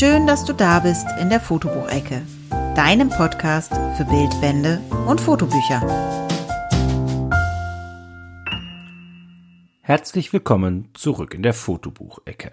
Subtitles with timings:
[0.00, 2.22] Schön, dass du da bist in der Fotobuchecke,
[2.74, 5.82] deinem Podcast für Bildbände und Fotobücher.
[9.82, 12.52] Herzlich willkommen zurück in der Fotobuchecke.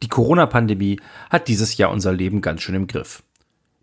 [0.00, 3.24] Die Corona-Pandemie hat dieses Jahr unser Leben ganz schön im Griff.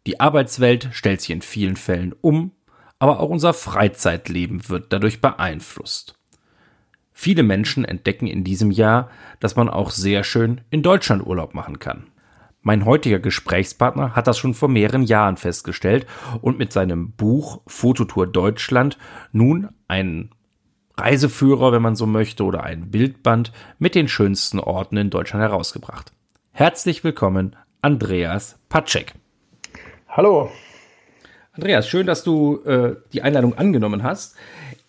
[0.08, 2.54] Die Arbeitswelt stellt sich in vielen Fällen um,
[2.98, 6.16] aber auch unser Freizeitleben wird dadurch beeinflusst.
[7.18, 9.10] Viele Menschen entdecken in diesem Jahr,
[9.40, 12.08] dass man auch sehr schön in Deutschland Urlaub machen kann.
[12.62, 16.06] Mein heutiger Gesprächspartner hat das schon vor mehreren Jahren festgestellt
[16.42, 18.98] und mit seinem Buch Fototour Deutschland
[19.32, 20.32] nun einen
[20.98, 26.12] Reiseführer, wenn man so möchte, oder ein Bildband mit den schönsten Orten in Deutschland herausgebracht.
[26.52, 29.14] Herzlich willkommen, Andreas Patschek.
[30.10, 30.52] Hallo.
[31.54, 34.36] Andreas, schön, dass du äh, die Einladung angenommen hast.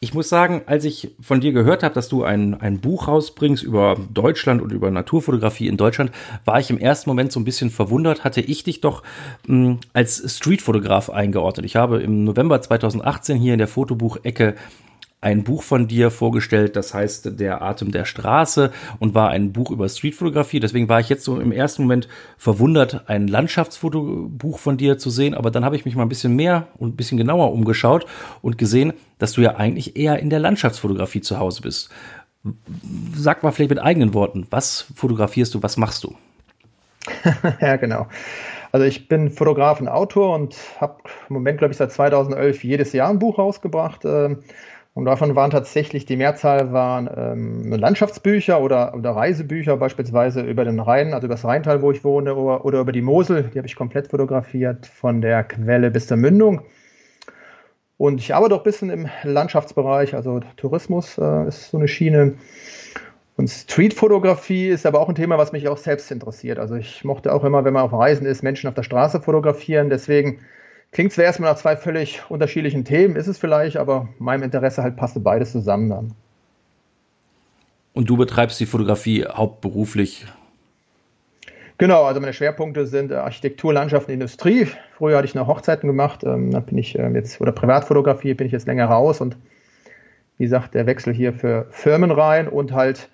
[0.06, 3.64] Ich muss sagen, als ich von dir gehört habe, dass du ein, ein Buch rausbringst
[3.64, 6.12] über Deutschland und über Naturfotografie in Deutschland,
[6.44, 8.22] war ich im ersten Moment so ein bisschen verwundert.
[8.22, 9.02] Hatte ich dich doch
[9.48, 11.66] mh, hm, als Streetfotograf eingeordnet.
[11.66, 14.54] Ich habe im November 2018 hier in der Fotobuchecke
[15.26, 19.72] ein Buch von dir vorgestellt, das heißt Der Atem der Straße und war ein Buch
[19.72, 20.60] über Streetfotografie.
[20.60, 22.06] Deswegen war ich jetzt so im ersten Moment
[22.38, 25.34] verwundert, ein Landschaftsfotobuch von dir zu sehen.
[25.34, 28.06] Aber dann habe ich mich mal ein bisschen mehr und ein bisschen genauer umgeschaut
[28.40, 31.90] und gesehen, dass du ja eigentlich eher in der Landschaftsfotografie zu Hause bist.
[33.16, 36.14] Sag mal vielleicht mit eigenen Worten, was fotografierst du, was machst du?
[37.60, 38.06] ja, genau.
[38.70, 42.92] Also ich bin Fotograf und Autor und habe im Moment, glaube ich, seit 2011 jedes
[42.92, 44.04] Jahr ein Buch rausgebracht.
[44.04, 44.44] Ähm,
[44.96, 50.80] und davon waren tatsächlich, die Mehrzahl waren ähm, Landschaftsbücher oder, oder Reisebücher, beispielsweise über den
[50.80, 53.50] Rhein, also über das Rheintal, wo ich wohne, oder, oder über die Mosel.
[53.52, 56.62] Die habe ich komplett fotografiert, von der Quelle bis zur Mündung.
[57.98, 62.32] Und ich arbeite auch ein bisschen im Landschaftsbereich, also Tourismus äh, ist so eine Schiene.
[63.36, 66.58] Und Streetfotografie ist aber auch ein Thema, was mich auch selbst interessiert.
[66.58, 69.90] Also ich mochte auch immer, wenn man auf Reisen ist, Menschen auf der Straße fotografieren.
[69.90, 70.40] Deswegen
[70.92, 74.96] Klingt zwar erstmal nach zwei völlig unterschiedlichen Themen, ist es vielleicht, aber meinem Interesse halt
[74.96, 76.14] passte beides zusammen dann.
[77.92, 80.26] Und du betreibst die Fotografie hauptberuflich?
[81.78, 84.66] Genau, also meine Schwerpunkte sind äh, Architektur, Landschaft und Industrie.
[84.96, 88.46] Früher hatte ich noch Hochzeiten gemacht, ähm, dann bin ich ähm, jetzt, oder Privatfotografie bin
[88.46, 89.36] ich jetzt länger raus und
[90.38, 93.08] wie gesagt, der Wechsel hier für Firmen rein und halt,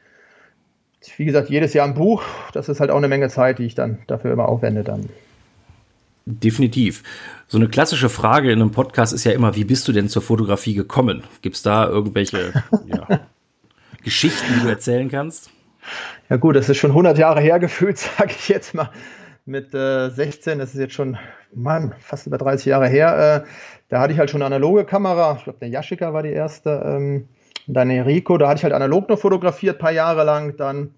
[1.17, 2.23] wie gesagt, jedes Jahr ein Buch.
[2.53, 5.09] Das ist halt auch eine Menge Zeit, die ich dann dafür immer aufwende dann.
[6.25, 7.03] Definitiv.
[7.49, 10.23] So eine klassische Frage in einem Podcast ist ja immer, wie bist du denn zur
[10.23, 11.25] Fotografie gekommen?
[11.43, 12.53] Gibt es da irgendwelche
[12.87, 13.21] ja,
[14.03, 15.51] Geschichten, die du erzählen kannst?
[16.31, 18.91] Ja gut, das ist schon 100 Jahre her gefühlt, sage ich jetzt mal.
[19.45, 21.19] Mit äh, 16, das ist jetzt schon,
[21.53, 23.45] Mann, fast über 30 Jahre her.
[23.45, 23.49] Äh,
[23.89, 25.35] da hatte ich halt schon eine analoge Kamera.
[25.37, 26.83] Ich glaube, der Yashica war die erste.
[26.87, 27.29] Ähm,
[27.67, 30.57] dann Enrico, da hatte ich halt analog noch fotografiert, paar Jahre lang.
[30.57, 30.95] Dann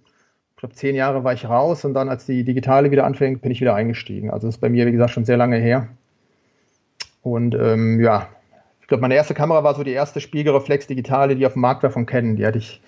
[0.64, 3.60] glaube, zehn Jahre war ich raus und dann, als die digitale wieder anfängt, bin ich
[3.60, 4.30] wieder eingestiegen.
[4.30, 5.88] Also das ist bei mir, wie gesagt, schon sehr lange her.
[7.22, 8.28] Und ähm, ja,
[8.80, 11.82] ich glaube, meine erste Kamera war so die erste Spiegelreflex digitale, die auf dem Markt
[11.82, 12.36] war von Canon.
[12.36, 12.80] Die hatte ich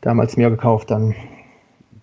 [0.00, 1.16] damals mir gekauft dann.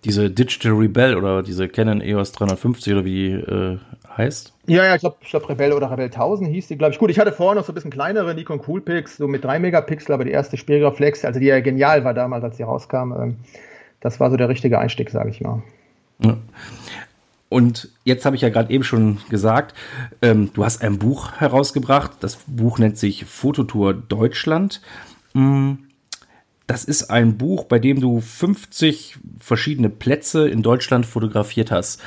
[0.04, 3.78] Diese Digital Rebel oder diese Canon EOS 350 oder wie die äh,
[4.18, 4.52] heißt?
[4.66, 6.98] Ja, ja, ich glaube, ich glaub Rebel oder Rebel 1000 hieß die, glaube ich.
[6.98, 10.12] Gut, ich hatte vorher noch so ein bisschen kleinere Nikon Coolpix, so mit 3 Megapixel,
[10.12, 13.36] aber die erste Spiegelreflex, also die ja genial war damals, als die rauskam, ähm,
[14.04, 15.62] das war so der richtige Einstieg, sage ich mal.
[16.18, 16.36] Ja.
[17.48, 19.74] Und jetzt habe ich ja gerade eben schon gesagt,
[20.20, 22.12] ähm, du hast ein Buch herausgebracht.
[22.20, 24.82] Das Buch nennt sich Fototour Deutschland.
[25.32, 25.72] Mm,
[26.66, 32.02] das ist ein Buch, bei dem du 50 verschiedene Plätze in Deutschland fotografiert hast.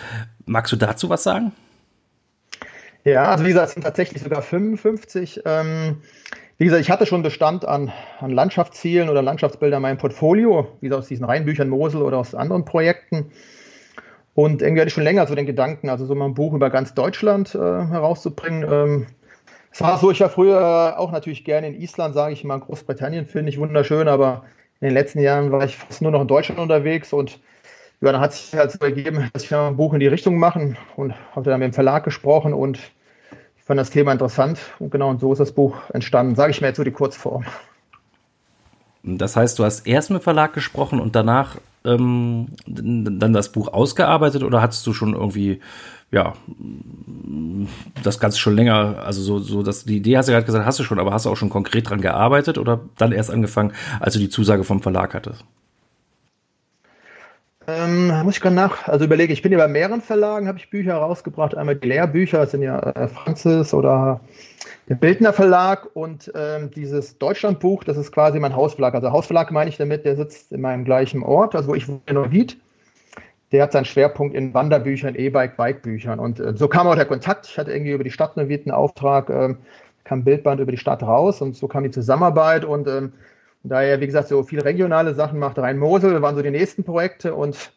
[0.45, 1.51] Magst du dazu was sagen?
[3.05, 5.41] Ja, also wie gesagt, es sind tatsächlich sogar 55.
[5.45, 5.97] Ähm,
[6.57, 10.87] wie gesagt, ich hatte schon Bestand an, an Landschaftszielen oder Landschaftsbildern in meinem Portfolio, wie
[10.87, 13.31] gesagt, aus diesen Reihenbüchern Mosel oder aus anderen Projekten.
[14.33, 16.69] Und irgendwie hatte ich schon länger so den Gedanken, also so mal ein Buch über
[16.69, 18.67] ganz Deutschland äh, herauszubringen.
[18.71, 19.07] Ähm,
[19.71, 23.25] es war so, ich war früher auch natürlich gerne in Island, sage ich mal, Großbritannien
[23.25, 24.43] finde ich wunderschön, aber
[24.79, 27.39] in den letzten Jahren war ich fast nur noch in Deutschland unterwegs und
[28.01, 30.77] ja, dann hat sich halt so ergeben, dass ich ein Buch in die Richtung machen
[30.95, 32.79] und habe dann mit dem Verlag gesprochen und
[33.67, 36.35] fand das Thema interessant und genau und so ist das Buch entstanden.
[36.35, 37.43] Sage ich mir jetzt so die Kurzform.
[39.03, 44.43] Das heißt, du hast erst mit Verlag gesprochen und danach ähm, dann das Buch ausgearbeitet
[44.43, 45.59] oder hattest du schon irgendwie,
[46.11, 46.33] ja,
[48.03, 50.79] das Ganze schon länger, also so, so dass die Idee hast du gerade gesagt, hast
[50.79, 54.13] du schon, aber hast du auch schon konkret dran gearbeitet oder dann erst angefangen, als
[54.13, 55.43] du die Zusage vom Verlag hattest?
[57.69, 60.69] Ähm, muss ich gerade nach, also überlege, ich bin ja bei mehreren Verlagen, habe ich
[60.69, 61.53] Bücher rausgebracht.
[61.55, 64.21] Einmal die Lehrbücher, das sind ja äh, Franzis oder
[64.87, 68.95] der Bildner Verlag und ähm, dieses Deutschlandbuch, das ist quasi mein Hausverlag.
[68.95, 71.99] Also Hausverlag meine ich damit, der sitzt in meinem gleichen Ort, also wo ich wohne
[72.05, 72.57] in Neuwied.
[73.51, 76.19] der hat seinen Schwerpunkt in Wanderbüchern, E-Bike, Bikebüchern.
[76.19, 77.47] Und äh, so kam auch der Kontakt.
[77.47, 79.55] Ich hatte irgendwie über die Stadt einen Auftrag, äh,
[80.05, 82.63] kam Bildband über die Stadt raus und so kam die Zusammenarbeit.
[82.63, 83.11] Und ähm,
[83.63, 87.35] da er, wie gesagt, so viel regionale Sachen macht, Rhein-Mosel waren so die nächsten Projekte.
[87.35, 87.71] Und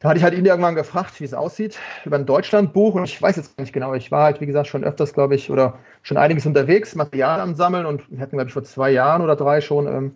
[0.00, 2.94] da hatte ich halt ihn irgendwann gefragt, wie es aussieht, über ein Deutschlandbuch.
[2.94, 3.94] Und ich weiß jetzt nicht genau.
[3.94, 7.54] Ich war halt, wie gesagt, schon öfters, glaube ich, oder schon einiges unterwegs, Material am
[7.54, 10.14] Sammeln und wir hatten, glaube ich, vor zwei Jahren oder drei schon ähm,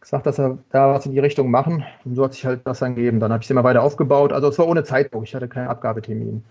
[0.00, 1.84] gesagt, dass er da was in die Richtung machen.
[2.04, 3.18] Und so hat sich halt das dann gegeben.
[3.18, 4.32] Dann habe ich es immer weiter aufgebaut.
[4.32, 5.24] Also es war ohne Zeitdruck.
[5.24, 6.44] Ich hatte keinen Abgabetermin.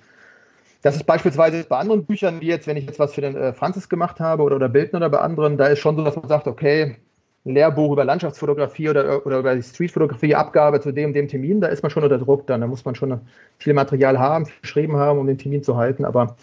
[0.82, 3.54] Das ist beispielsweise bei anderen Büchern, wie jetzt, wenn ich jetzt was für den äh,
[3.54, 6.28] Franzis gemacht habe oder, oder Bildner oder bei anderen, da ist schon so, dass man
[6.28, 6.98] sagt, okay,
[7.46, 11.68] ein Lehrbuch über Landschaftsfotografie oder, oder über die Streetfotografie, Abgabe zu dem, dem Termin, da
[11.68, 12.62] ist man schon unter Druck dann.
[12.62, 13.20] Da muss man schon
[13.60, 16.06] viel Material haben, viel geschrieben haben, um den Termin zu halten.
[16.06, 16.36] Aber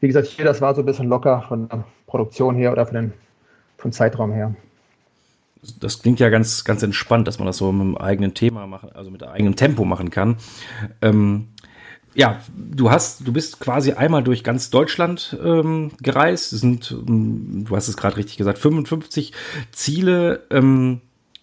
[0.00, 2.94] wie gesagt, hier, das war so ein bisschen locker von der Produktion her oder von
[2.94, 3.12] den,
[3.76, 4.54] vom Zeitraum her
[5.80, 8.90] das klingt ja ganz, ganz entspannt, dass man das so mit dem eigenen Thema machen,
[8.94, 10.36] also mit eigenem Tempo machen kann.
[11.02, 11.48] Ähm,
[12.16, 16.52] ja, du hast, du bist quasi einmal durch ganz Deutschland ähm, gereist.
[16.54, 19.32] Es sind, ähm, du hast es gerade richtig gesagt, 55
[19.70, 20.44] Ziele.
[20.50, 21.02] Ähm,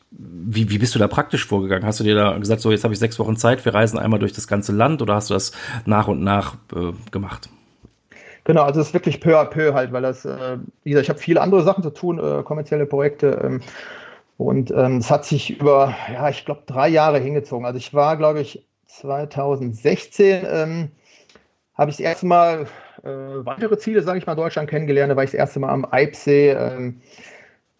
[0.09, 1.85] wie, wie bist du da praktisch vorgegangen?
[1.85, 4.19] Hast du dir da gesagt, so jetzt habe ich sechs Wochen Zeit, wir reisen einmal
[4.19, 5.51] durch das ganze Land oder hast du das
[5.85, 7.49] nach und nach äh, gemacht?
[8.43, 11.09] Genau, also es ist wirklich peu à peu halt, weil das, äh, wie gesagt, ich
[11.09, 13.39] habe viele andere Sachen zu tun, äh, kommerzielle Projekte.
[13.43, 13.61] Ähm,
[14.37, 17.65] und ähm, es hat sich über, ja, ich glaube, drei Jahre hingezogen.
[17.65, 18.65] Also ich war, glaube ich,
[18.99, 20.91] 2016 ähm,
[21.75, 22.67] habe ich das erste Mal
[23.03, 25.11] äh, weitere Ziele, sage ich mal, Deutschland kennengelernt.
[25.11, 27.01] Da war ich das erste Mal am Eibsee, ähm,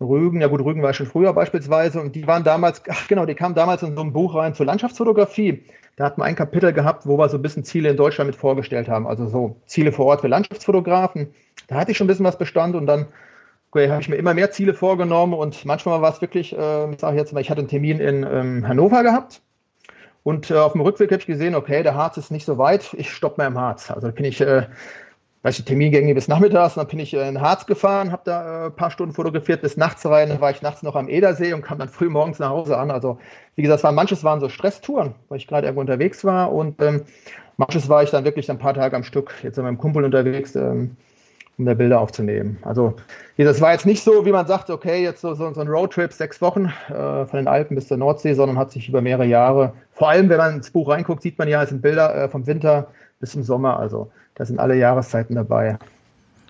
[0.01, 0.41] Rügen.
[0.41, 2.01] Ja gut, Rügen war schon früher beispielsweise.
[2.01, 4.65] Und die waren damals, ach genau, die kamen damals in so ein Buch rein zur
[4.65, 5.63] Landschaftsfotografie.
[5.95, 8.35] Da hatten wir ein Kapitel gehabt, wo wir so ein bisschen Ziele in Deutschland mit
[8.35, 9.05] vorgestellt haben.
[9.05, 11.33] Also so Ziele vor Ort für Landschaftsfotografen.
[11.67, 13.05] Da hatte ich schon ein bisschen was Bestand und dann
[13.69, 16.99] okay, habe ich mir immer mehr Ziele vorgenommen und manchmal war es wirklich, äh, ich
[16.99, 19.41] sage jetzt mal, ich hatte einen Termin in ähm, Hannover gehabt
[20.23, 22.93] und äh, auf dem Rückweg habe ich gesehen, okay, der Harz ist nicht so weit,
[22.93, 23.91] ich stoppe mal im Harz.
[23.91, 24.67] Also da bin ich, äh,
[25.43, 28.65] weiß ich, Termingänge bis nachmittags, dann bin ich äh, in Harz gefahren, habe da äh,
[28.67, 31.61] ein paar Stunden fotografiert bis nachts rein, dann war ich nachts noch am Edersee und
[31.61, 32.89] kam dann früh morgens nach Hause an.
[32.89, 33.19] Also
[33.55, 37.03] wie gesagt, waren, manches waren so Stresstouren, weil ich gerade irgendwo unterwegs war und ähm,
[37.57, 40.55] manches war ich dann wirklich ein paar Tage am Stück, jetzt mit meinem Kumpel unterwegs.
[40.55, 40.95] Ähm,
[41.57, 42.57] um da Bilder aufzunehmen.
[42.63, 42.95] Also
[43.37, 46.13] das war jetzt nicht so, wie man sagt, okay, jetzt so, so, so ein Roadtrip,
[46.13, 49.73] sechs Wochen äh, von den Alpen bis zur Nordsee, sondern hat sich über mehrere Jahre,
[49.91, 52.47] vor allem wenn man ins Buch reinguckt, sieht man ja, es sind Bilder äh, vom
[52.47, 52.87] Winter
[53.19, 55.77] bis zum Sommer, also da sind alle Jahreszeiten dabei.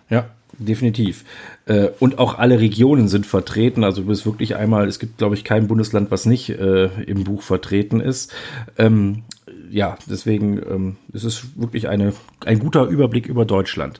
[0.09, 0.25] Ja,
[0.57, 1.25] definitiv.
[1.65, 3.83] Äh, und auch alle Regionen sind vertreten.
[3.83, 7.23] Also du bist wirklich einmal, es gibt, glaube ich, kein Bundesland, was nicht äh, im
[7.23, 8.33] Buch vertreten ist.
[8.77, 9.23] Ähm,
[9.69, 12.13] ja, deswegen ähm, ist es wirklich eine,
[12.45, 13.99] ein guter Überblick über Deutschland.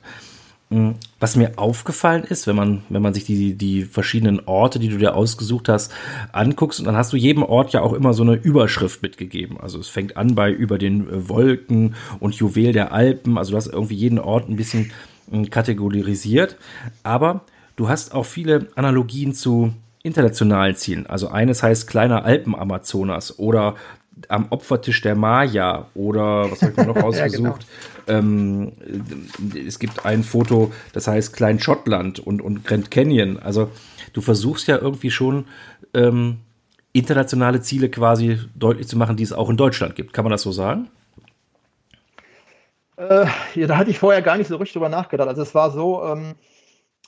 [0.74, 0.94] Mhm.
[1.20, 4.98] Was mir aufgefallen ist, wenn man, wenn man sich die, die verschiedenen Orte, die du
[4.98, 5.92] dir ausgesucht hast,
[6.32, 9.58] anguckst, und dann hast du jedem Ort ja auch immer so eine Überschrift mitgegeben.
[9.60, 13.38] Also es fängt an bei über den äh, Wolken und Juwel der Alpen.
[13.38, 14.90] Also du hast irgendwie jeden Ort ein bisschen
[15.30, 16.56] äh, kategorisiert.
[17.04, 17.42] Aber
[17.76, 19.72] du hast auch viele Analogien zu
[20.02, 21.06] internationalen Zielen.
[21.06, 23.76] Also eines heißt kleiner Alpen-Amazonas oder
[24.30, 27.66] am Opfertisch der Maya oder was habe ich mir noch ausgesucht?
[28.06, 28.18] ja, genau.
[28.18, 28.72] ähm,
[29.66, 33.38] es gibt ein Foto, das heißt Klein Schottland und, und Grand Canyon.
[33.38, 33.70] Also
[34.12, 35.46] du versuchst ja irgendwie schon
[35.94, 36.38] ähm,
[36.92, 40.12] internationale Ziele quasi deutlich zu machen, die es auch in Deutschland gibt.
[40.12, 40.88] Kann man das so sagen?
[42.96, 45.28] Äh, ja, da hatte ich vorher gar nicht so richtig drüber nachgedacht.
[45.28, 46.36] Also es war so, ähm,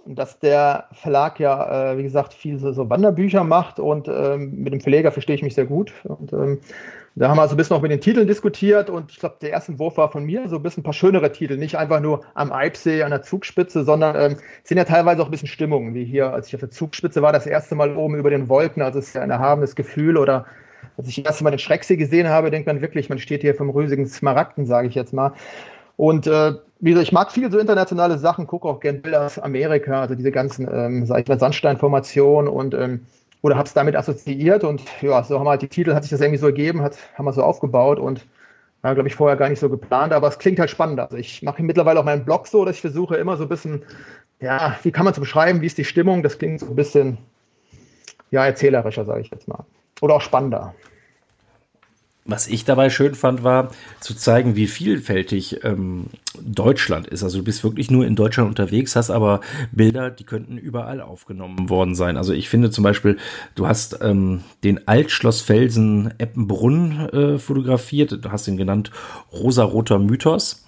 [0.04, 4.72] dass der Verlag ja, äh, wie gesagt, viel so, so Wanderbücher macht und ähm, mit
[4.72, 5.92] dem Verleger verstehe ich mich sehr gut.
[6.04, 6.60] Und ähm,
[7.18, 9.50] da haben wir also ein bisschen auch mit den Titeln diskutiert und ich glaube, der
[9.50, 12.22] erste Entwurf war von mir so ein bisschen ein paar schönere Titel, nicht einfach nur
[12.34, 16.04] am Eibsee, an der Zugspitze, sondern ähm, sind ja teilweise auch ein bisschen Stimmungen, wie
[16.04, 18.98] hier, als ich auf der Zugspitze war, das erste Mal oben über den Wolken, also
[18.98, 20.44] es ist ja ein erhabenes Gefühl oder
[20.98, 23.54] als ich das erste Mal den Schrecksee gesehen habe, denkt man wirklich, man steht hier
[23.54, 25.32] vom rüsigen Smaragden, sage ich jetzt mal.
[25.96, 29.38] Und äh, wie gesagt, ich mag viele so internationale Sachen, gucke auch gerne Bilder aus
[29.38, 33.06] Amerika, also diese ganzen, ähm, sag ich mal, Sandsteinformationen und ähm,
[33.46, 36.20] oder habe es damit assoziiert und ja, so haben halt die Titel, hat sich das
[36.20, 38.26] irgendwie so ergeben, hat, haben wir so aufgebaut und
[38.82, 40.98] war, glaube ich, vorher gar nicht so geplant, aber es klingt halt spannend.
[40.98, 43.84] Also ich mache mittlerweile auch meinen Blog so, dass ich versuche immer so ein bisschen,
[44.40, 46.24] ja, wie kann man es beschreiben, wie ist die Stimmung?
[46.24, 47.18] Das klingt so ein bisschen,
[48.32, 49.64] ja, erzählerischer, sage ich jetzt mal.
[50.00, 50.74] Oder auch spannender.
[52.24, 56.06] Was ich dabei schön fand, war zu zeigen, wie vielfältig ähm,
[56.46, 57.22] Deutschland ist.
[57.22, 59.40] Also du bist wirklich nur in Deutschland unterwegs, hast aber
[59.72, 62.16] Bilder, die könnten überall aufgenommen worden sein.
[62.16, 63.16] Also ich finde zum Beispiel,
[63.54, 68.90] du hast ähm, den Altschlossfelsen Eppenbrunn äh, fotografiert, du hast ihn genannt
[69.32, 70.65] Rosaroter Mythos.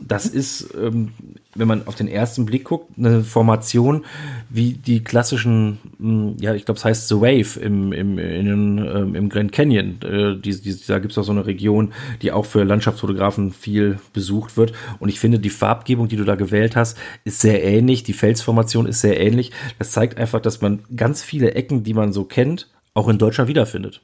[0.00, 1.12] Das ist, ähm,
[1.54, 4.04] wenn man auf den ersten Blick guckt, eine Formation
[4.50, 9.14] wie die klassischen, mm, ja, ich glaube, es heißt The Wave im, im, in, ähm,
[9.14, 10.00] im Grand Canyon.
[10.02, 13.98] Äh, die, die, da gibt es auch so eine Region, die auch für Landschaftsfotografen viel
[14.12, 14.72] besucht wird.
[14.98, 18.02] Und ich finde, die Farbgebung, die du da gewählt hast, ist sehr ähnlich.
[18.02, 19.52] Die Felsformation ist sehr ähnlich.
[19.78, 23.48] Das zeigt einfach, dass man ganz viele Ecken, die man so kennt, auch in Deutschland
[23.48, 24.02] wiederfindet.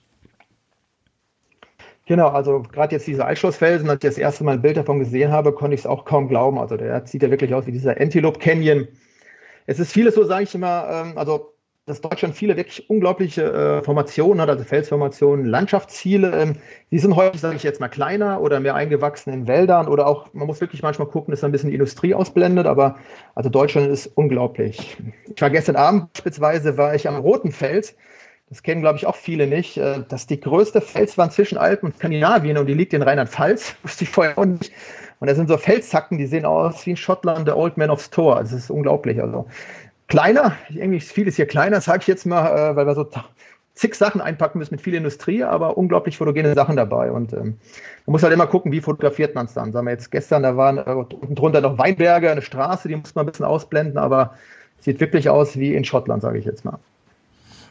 [2.06, 5.30] Genau, also gerade jetzt diese Eisschlossfelsen, als ich das erste Mal ein Bild davon gesehen
[5.30, 6.58] habe, konnte ich es auch kaum glauben.
[6.58, 8.88] Also der sieht ja wirklich aus wie dieser Antelope Canyon.
[9.66, 11.52] Es ist vieles so, sage ich immer, ähm, also
[11.84, 16.30] dass Deutschland viele wirklich unglaubliche äh, Formationen hat, also Felsformationen, Landschaftsziele.
[16.30, 16.56] Ähm,
[16.92, 20.32] die sind häufig, sage ich jetzt mal, kleiner oder mehr eingewachsen in Wäldern oder auch,
[20.32, 22.98] man muss wirklich manchmal gucken, dass da ein bisschen die Industrie ausblendet, aber
[23.34, 24.96] also Deutschland ist unglaublich.
[25.34, 27.96] Ich war gestern Abend beispielsweise, war ich am Roten Fels
[28.52, 31.96] das kennen, glaube ich, auch viele nicht, äh, dass die größte Felswand zwischen Alpen und
[31.96, 34.70] Skandinavien und die liegt in Rheinland-Pfalz, wusste ich vorher auch nicht.
[35.20, 38.02] Und da sind so Felshacken, die sehen aus wie in Schottland der Old Man of
[38.02, 38.38] Store.
[38.42, 39.22] Das ist unglaublich.
[39.22, 39.46] Also
[40.08, 43.08] kleiner, irgendwie vieles hier kleiner, sage ich jetzt mal, äh, weil wir so
[43.72, 47.10] zig Sachen einpacken müssen mit viel Industrie, aber unglaublich fotogene Sachen dabei.
[47.10, 47.56] Und ähm,
[48.04, 49.72] man muss halt immer gucken, wie fotografiert man es dann.
[49.72, 53.14] Sagen wir jetzt gestern, da waren äh, unten drunter noch Weinberge, eine Straße, die muss
[53.14, 54.34] man ein bisschen ausblenden, aber
[54.78, 56.78] sieht wirklich aus wie in Schottland, sage ich jetzt mal.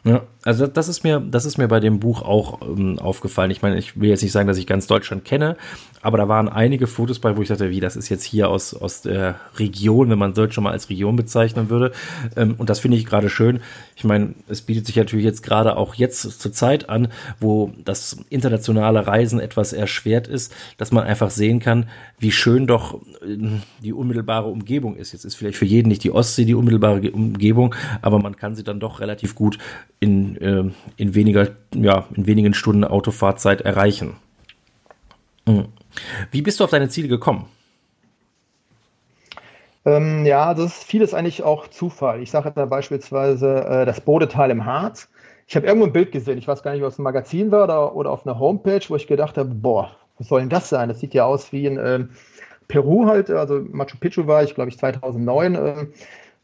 [0.04, 3.52] Ja, also das ist mir, das ist mir bei dem Buch auch ähm, aufgefallen.
[3.52, 5.58] Ich meine, ich will jetzt nicht sagen, dass ich ganz Deutschland kenne,
[6.02, 8.74] aber da waren einige Fotos bei, wo ich dachte, wie, das ist jetzt hier aus,
[8.74, 11.92] aus der Region, wenn man Deutschland mal als Region bezeichnen würde.
[12.36, 13.60] Ähm, und das finde ich gerade schön.
[13.96, 18.18] Ich meine, es bietet sich natürlich jetzt gerade auch jetzt zur Zeit an, wo das
[18.30, 21.86] internationale Reisen etwas erschwert ist, dass man einfach sehen kann,
[22.18, 23.38] wie schön doch äh,
[23.84, 25.12] die unmittelbare Umgebung ist.
[25.12, 28.64] Jetzt ist vielleicht für jeden nicht die Ostsee die unmittelbare Umgebung, aber man kann sie
[28.64, 29.60] dann doch relativ gut
[30.02, 34.18] in, äh, in weniger, ja, in wenigen Stunden Autofahrzeit erreichen.
[35.46, 35.68] Mhm.
[36.32, 37.46] Wie bist du auf deine Ziele gekommen?
[39.86, 42.22] Ähm, ja, das ist vieles eigentlich auch Zufall.
[42.22, 45.10] Ich sage da beispielsweise äh, das Bodetal im Harz.
[45.48, 47.64] Ich habe irgendwo ein Bild gesehen, ich weiß gar nicht, ob es ein Magazin war
[47.64, 50.90] oder, oder auf einer Homepage, wo ich gedacht habe, boah, was soll denn das sein?
[50.90, 52.06] Das sieht ja aus wie in äh,
[52.68, 55.56] Peru halt, also Machu Picchu war ich, glaube ich, 2009.
[55.56, 55.86] Äh,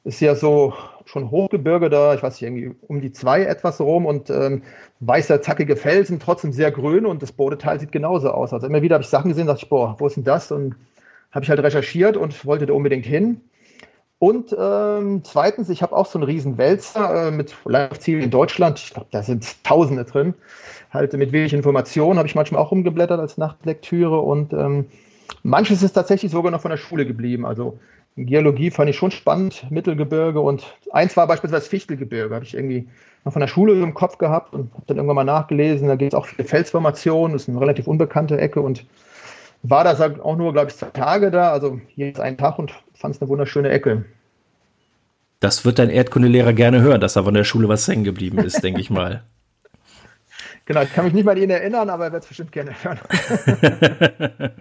[0.03, 0.73] ist ja so
[1.07, 4.63] schon Hochgebirge da, ich weiß nicht, irgendwie um die zwei etwas rum und ähm,
[4.99, 8.53] weißer, zackige Felsen, trotzdem sehr grün und das Bodeteil sieht genauso aus.
[8.53, 10.51] Also immer wieder habe ich Sachen gesehen, dachte ich, boah, wo ist denn das?
[10.51, 10.75] Und
[11.31, 13.41] habe ich halt recherchiert und wollte da unbedingt hin.
[14.19, 18.79] Und ähm, zweitens, ich habe auch so einen riesen Wälzer äh, mit Live-Ziel in Deutschland.
[18.79, 20.33] Ich glaube, da sind Tausende drin.
[20.91, 24.85] Halt mit wenig Informationen habe ich manchmal auch rumgeblättert als Nachtlektüre und ähm,
[25.43, 27.45] manches ist tatsächlich sogar noch von der Schule geblieben.
[27.45, 27.77] Also
[28.17, 32.87] Geologie fand ich schon spannend, Mittelgebirge und eins war beispielsweise Fichtelgebirge, habe ich irgendwie
[33.23, 35.87] noch von der Schule im Kopf gehabt und habe dann irgendwann mal nachgelesen.
[35.87, 38.85] Da gibt es auch viele Felsformationen, das ist eine relativ unbekannte Ecke und
[39.61, 43.15] war da auch nur, glaube ich, zwei Tage da, also jetzt einen Tag und fand
[43.15, 44.05] es eine wunderschöne Ecke.
[45.39, 48.63] Das wird dein Erdkundelehrer gerne hören, dass da von der Schule was hängen geblieben ist,
[48.63, 49.23] denke ich mal.
[50.67, 52.71] Genau, ich kann mich nicht mal an ihn erinnern, aber er wird es bestimmt gerne
[52.83, 52.99] hören.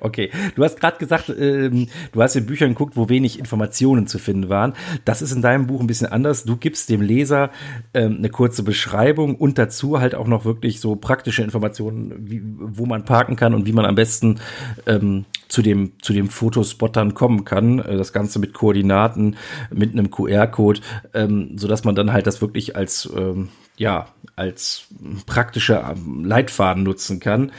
[0.00, 4.18] okay, du hast gerade gesagt, ähm, du hast in Büchern geguckt, wo wenig Informationen zu
[4.18, 4.74] finden waren.
[5.04, 6.42] Das ist in deinem Buch ein bisschen anders.
[6.42, 7.50] Du gibst dem Leser
[7.94, 12.84] ähm, eine kurze Beschreibung und dazu halt auch noch wirklich so praktische Informationen, wie, wo
[12.84, 14.40] man parken kann und wie man am besten
[14.86, 17.78] ähm, zu dem, zu dem Fotospot dann kommen kann.
[17.78, 19.36] Äh, das Ganze mit Koordinaten,
[19.70, 20.80] mit einem QR-Code,
[21.14, 24.86] ähm, sodass man dann halt das wirklich als ähm, ja, als
[25.26, 27.52] praktische ähm, Leitfaden nutzen kann.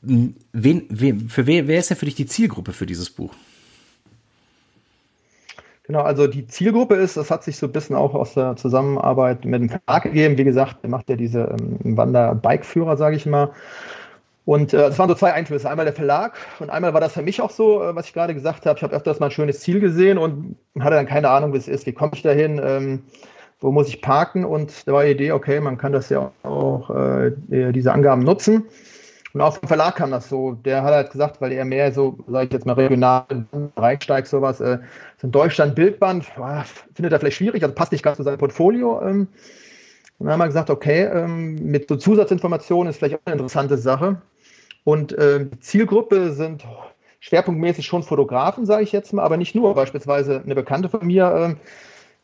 [0.00, 0.36] Wen,
[0.88, 3.34] wen, für wer, wer ist denn für dich die Zielgruppe für dieses Buch?
[5.84, 9.44] Genau, also die Zielgruppe ist, das hat sich so ein bisschen auch aus der Zusammenarbeit
[9.44, 10.36] mit dem Verlag gegeben.
[10.36, 13.50] Wie gesagt, der macht ja diese ähm, Wander-Bike-Führer, sage ich mal.
[14.46, 15.68] Und äh, das waren so zwei Einflüsse.
[15.68, 18.32] Einmal der Verlag und einmal war das für mich auch so, äh, was ich gerade
[18.32, 18.78] gesagt habe.
[18.78, 21.68] Ich habe öfters mal ein schönes Ziel gesehen und hatte dann keine Ahnung, wie es
[21.68, 21.84] ist.
[21.84, 22.60] Wie komme ich dahin?
[22.64, 23.02] Ähm,
[23.60, 24.44] wo muss ich parken?
[24.44, 27.32] Und da war die Idee, okay, man kann das ja auch, äh,
[27.72, 28.64] diese Angaben nutzen.
[29.34, 30.52] Und auch vom Verlag kam das so.
[30.52, 33.24] Der hat halt gesagt, weil er mehr so, sage ich jetzt mal, regional
[33.76, 34.78] reinsteigt, sowas, äh,
[35.20, 36.24] so ein Deutschland-Bildband,
[36.94, 39.02] findet er vielleicht schwierig, also passt nicht ganz zu seinem Portfolio.
[39.02, 39.26] Ähm.
[40.18, 43.76] Und dann haben wir gesagt, okay, ähm, mit so Zusatzinformationen ist vielleicht auch eine interessante
[43.76, 44.22] Sache.
[44.86, 46.64] Und äh, Zielgruppe sind
[47.18, 49.74] schwerpunktmäßig schon Fotografen, sage ich jetzt mal, aber nicht nur.
[49.74, 51.54] Beispielsweise eine Bekannte von mir, äh,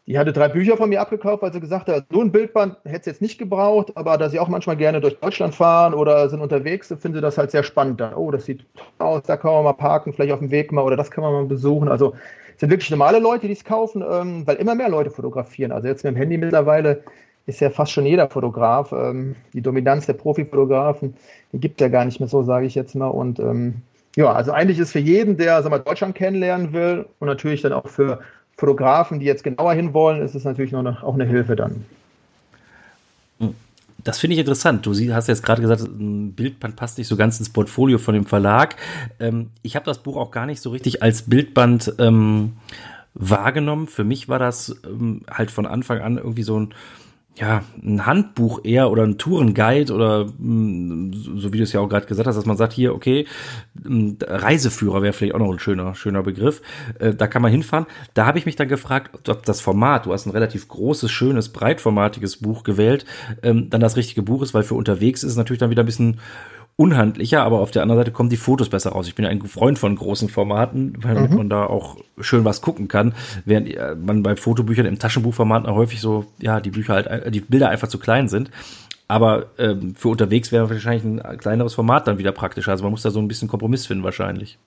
[0.07, 3.05] die hatte drei Bücher von mir abgekauft, weil sie gesagt hat, so ein Bildband hätte
[3.05, 6.41] sie jetzt nicht gebraucht, aber da sie auch manchmal gerne durch Deutschland fahren oder sind
[6.41, 8.01] unterwegs, finden sie das halt sehr spannend.
[8.01, 8.65] Da, oh, das sieht
[8.99, 11.33] aus, da kann man mal parken, vielleicht auf dem Weg mal oder das kann man
[11.33, 11.89] mal besuchen.
[11.89, 12.15] Also
[12.59, 15.73] sind wirklich normale Leute, die es kaufen, ähm, weil immer mehr Leute fotografieren.
[15.73, 17.03] Also jetzt mit dem Handy mittlerweile
[17.47, 18.93] ist ja fast schon jeder Fotograf.
[18.93, 21.17] Ähm, die Dominanz der Profifotografen,
[21.53, 23.09] gibt ja gar nicht mehr so, sage ich jetzt mal.
[23.09, 23.83] Und ähm,
[24.17, 27.73] ja, also eigentlich ist für jeden, der sag mal, Deutschland kennenlernen will und natürlich dann
[27.73, 28.21] auch für
[28.57, 31.85] Fotografen, die jetzt genauer hinwollen, ist es natürlich noch eine, auch eine Hilfe dann.
[34.05, 34.85] Das finde ich interessant.
[34.85, 38.27] Du hast jetzt gerade gesagt, ein Bildband passt nicht so ganz ins Portfolio von dem
[38.27, 38.77] Verlag.
[39.21, 42.55] Ähm, ich habe das Buch auch gar nicht so richtig als Bildband ähm,
[43.15, 43.87] wahrgenommen.
[43.87, 46.75] Für mich war das ähm, halt von Anfang an irgendwie so ein
[47.37, 51.89] ja, ein Handbuch eher oder ein Tourenguide oder mm, so wie du es ja auch
[51.89, 53.27] gerade gesagt hast, dass man sagt, hier, okay,
[53.83, 56.61] mm, Reiseführer wäre vielleicht auch noch ein schöner, schöner Begriff.
[56.99, 57.87] Äh, da kann man hinfahren.
[58.13, 61.49] Da habe ich mich dann gefragt, ob das Format, du hast ein relativ großes, schönes,
[61.49, 63.07] breitformatiges Buch gewählt,
[63.43, 65.87] ähm, dann das richtige Buch ist, weil für unterwegs ist es natürlich dann wieder ein
[65.87, 66.21] bisschen
[66.77, 69.07] unhandlicher, aber auf der anderen Seite kommen die Fotos besser raus.
[69.07, 71.37] Ich bin ja ein Freund von großen Formaten, weil mhm.
[71.37, 73.15] man da auch schön was gucken kann,
[73.45, 77.41] während äh, man bei Fotobüchern im Taschenbuchformat häufig so, ja, die Bücher halt, äh, die
[77.41, 78.51] Bilder einfach zu klein sind.
[79.09, 82.71] Aber ähm, für unterwegs wäre wahrscheinlich ein kleineres Format dann wieder praktischer.
[82.71, 84.59] Also man muss da so ein bisschen Kompromiss finden wahrscheinlich.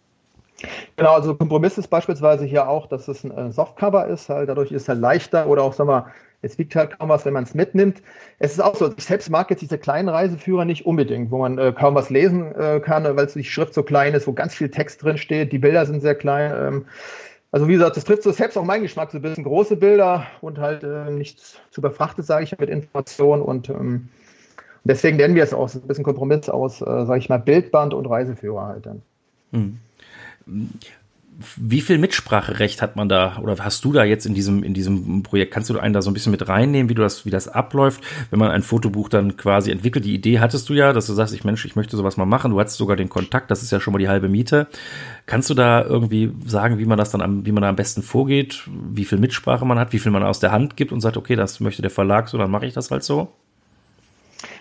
[0.96, 4.72] Genau, also Kompromiss ist beispielsweise hier auch, dass es ein äh, Softcover ist, halt dadurch
[4.72, 6.08] ist es halt leichter oder auch, sagen wir,
[6.46, 8.02] es wiegt halt kaum was, wenn man es mitnimmt.
[8.40, 11.58] Es ist auch so, ich selbst mag jetzt diese kleinen Reiseführer nicht unbedingt, wo man
[11.58, 14.70] äh, kaum was lesen äh, kann, weil die Schrift so klein ist, wo ganz viel
[14.70, 16.54] Text drin steht, die Bilder sind sehr klein.
[16.56, 16.86] Ähm,
[17.52, 20.28] also wie gesagt, das trifft so selbst auch meinen Geschmack, so ein bisschen große Bilder
[20.42, 24.10] und halt äh, nicht zu überfrachtet, sage ich, mit Informationen und ähm,
[24.84, 27.94] deswegen nennen wir es auch so ein bisschen Kompromiss aus, äh, sage ich mal, Bildband
[27.94, 29.02] und Reiseführer halt dann.
[29.52, 29.80] Mhm
[31.58, 35.24] wie viel Mitspracherecht hat man da oder hast du da jetzt in diesem in diesem
[35.24, 35.54] Projekt?
[35.54, 38.02] Kannst du einen da so ein bisschen mit reinnehmen, wie du das wie das abläuft,
[38.30, 40.06] wenn man ein Fotobuch dann quasi entwickelt?
[40.06, 42.52] Die Idee hattest du ja, dass du sagst, ich Mensch, ich möchte sowas mal machen.
[42.52, 44.68] Du hattest sogar den Kontakt, das ist ja schon mal die halbe Miete.
[45.26, 48.02] Kannst du da irgendwie sagen, wie man das dann am, wie man da am besten
[48.02, 51.18] vorgeht, wie viel Mitsprache man hat, wie viel man aus der Hand gibt und sagt,
[51.18, 53.34] okay, das möchte der Verlag so, dann mache ich das halt so?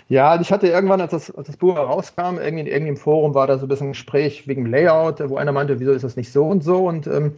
[0.09, 3.47] Ja, ich hatte irgendwann, als das, als das Buch rauskam, irgendwie in irgendeinem Forum war
[3.47, 6.31] da so ein bisschen ein Gespräch wegen Layout, wo einer meinte, wieso ist das nicht
[6.31, 7.35] so und so und ähm,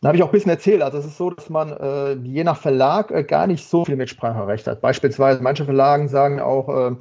[0.00, 0.82] dann habe ich auch ein bisschen erzählt.
[0.82, 3.96] Also es ist so, dass man äh, je nach Verlag äh, gar nicht so viel
[3.96, 4.82] Mitspracherecht hat.
[4.82, 6.96] Beispielsweise manche Verlagen sagen auch, äh,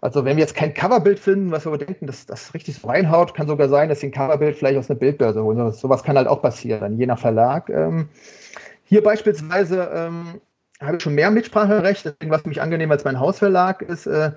[0.00, 3.34] also wenn wir jetzt kein Coverbild finden, was wir denken, dass das richtig so reinhaut,
[3.34, 5.70] kann sogar sein, dass sie ein Coverbild vielleicht aus einer Bildbörse holen.
[5.72, 7.68] Sowas kann halt auch passieren, je nach Verlag.
[7.68, 8.08] Ähm,
[8.84, 10.40] hier beispielsweise ähm,
[10.80, 14.06] habe ich schon mehr Mitspracherecht, was mich angenehm als mein Hausverlag ist.
[14.06, 14.32] Äh,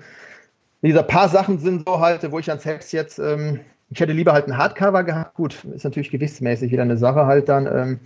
[0.82, 4.32] dieser paar Sachen sind so halt, wo ich dann selbst jetzt, ähm, ich hätte lieber
[4.32, 5.34] halt ein Hardcover gehabt.
[5.34, 7.66] Gut, ist natürlich gewichtsmäßig wieder eine Sache halt dann.
[7.66, 8.00] Ähm,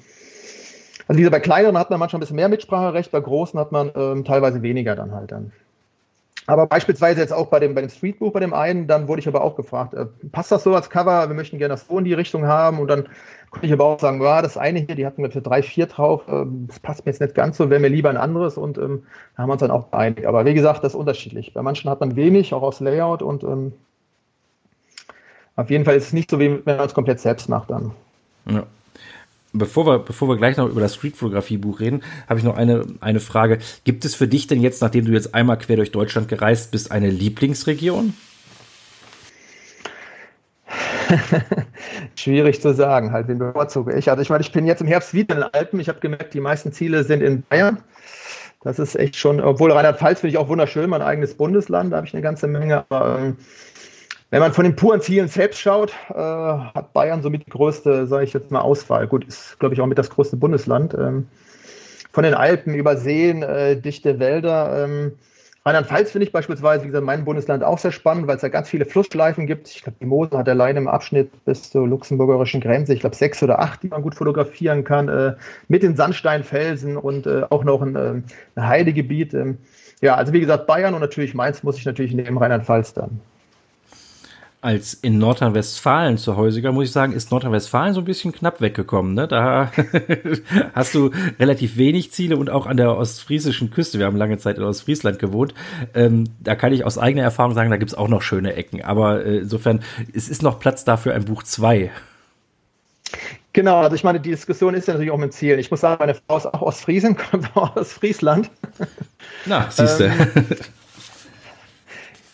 [1.08, 3.90] also gesagt, bei kleineren hat man manchmal ein bisschen mehr Mitspracherecht, bei großen hat man
[3.96, 5.52] ähm, teilweise weniger dann halt dann.
[6.48, 9.28] Aber beispielsweise jetzt auch bei dem, bei dem Streetbuch, bei dem einen, dann wurde ich
[9.28, 11.28] aber auch gefragt, äh, passt das so als Cover?
[11.28, 12.80] Wir möchten gerne das so in die Richtung haben.
[12.80, 13.06] Und dann
[13.50, 15.84] konnte ich aber auch sagen, ja, das eine hier, die hatten wir für drei, vier
[15.84, 18.56] drauf, äh, das passt mir jetzt nicht ganz so, wäre mir lieber ein anderes.
[18.56, 19.02] Und ähm,
[19.36, 20.24] da haben wir uns dann auch geeinigt.
[20.24, 21.52] Aber wie gesagt, das ist unterschiedlich.
[21.52, 23.20] Bei manchen hat man wenig, auch aus Layout.
[23.20, 23.74] Und ähm,
[25.56, 27.92] auf jeden Fall ist es nicht so, wie wenn man es komplett selbst macht dann.
[28.46, 28.64] Ja
[29.52, 33.20] bevor wir, bevor wir gleich noch über das Streetfotografie-Buch reden, habe ich noch eine, eine
[33.20, 33.58] Frage.
[33.84, 36.90] Gibt es für dich denn jetzt, nachdem du jetzt einmal quer durch Deutschland gereist bist,
[36.90, 38.14] eine Lieblingsregion?
[42.14, 44.10] Schwierig zu sagen, halt, wen bevorzuge ich.
[44.10, 45.80] Also ich meine, ich bin jetzt im Herbst wieder in den Alpen.
[45.80, 47.78] Ich habe gemerkt, die meisten Ziele sind in Bayern.
[48.62, 52.06] Das ist echt schon, obwohl Rheinland-Pfalz finde ich auch wunderschön, mein eigenes Bundesland, da habe
[52.06, 52.84] ich eine ganze Menge.
[52.88, 53.36] Aber ähm,
[54.30, 58.24] wenn man von den puren Zielen selbst schaut, äh, hat Bayern somit die größte, sage
[58.24, 59.06] ich jetzt mal, Auswahl.
[59.06, 60.94] Gut, ist, glaube ich, auch mit das größte Bundesland.
[60.94, 61.28] Ähm,
[62.12, 64.84] von den Alpen über Seen, äh, dichte Wälder.
[64.84, 65.12] Ähm,
[65.64, 68.68] Rheinland-Pfalz finde ich beispielsweise, wie gesagt, mein Bundesland auch sehr spannend, weil es da ganz
[68.68, 69.68] viele Flussschleifen gibt.
[69.68, 73.42] Ich glaube, die Mosel hat allein im Abschnitt bis zur luxemburgerischen Grenze, ich glaube, sechs
[73.42, 75.34] oder acht, die man gut fotografieren kann, äh,
[75.68, 78.22] mit den Sandsteinfelsen und äh, auch noch ein, äh,
[78.54, 79.34] ein Heidegebiet.
[79.34, 79.58] Ähm,
[80.00, 83.20] ja, also wie gesagt, Bayern und natürlich Mainz muss ich natürlich neben Rheinland-Pfalz dann
[84.60, 89.14] als in Nordrhein-Westfalen zu Häusiger, muss ich sagen, ist Nordrhein-Westfalen so ein bisschen knapp weggekommen.
[89.14, 89.28] Ne?
[89.28, 89.70] Da
[90.74, 93.98] hast du relativ wenig Ziele und auch an der ostfriesischen Küste.
[93.98, 95.54] Wir haben lange Zeit in Ostfriesland gewohnt.
[95.94, 98.82] Ähm, da kann ich aus eigener Erfahrung sagen, da gibt's auch noch schöne Ecken.
[98.82, 99.80] Aber äh, insofern,
[100.12, 101.90] es ist noch Platz dafür ein Buch 2.
[103.52, 105.58] Genau, also ich meine, die Diskussion ist ja natürlich auch mit Ziel.
[105.58, 108.50] Ich muss sagen, meine Frau ist auch aus Friesen, kommt auch aus Friesland.
[109.46, 110.04] Na, siehst du.
[110.04, 110.46] Ähm,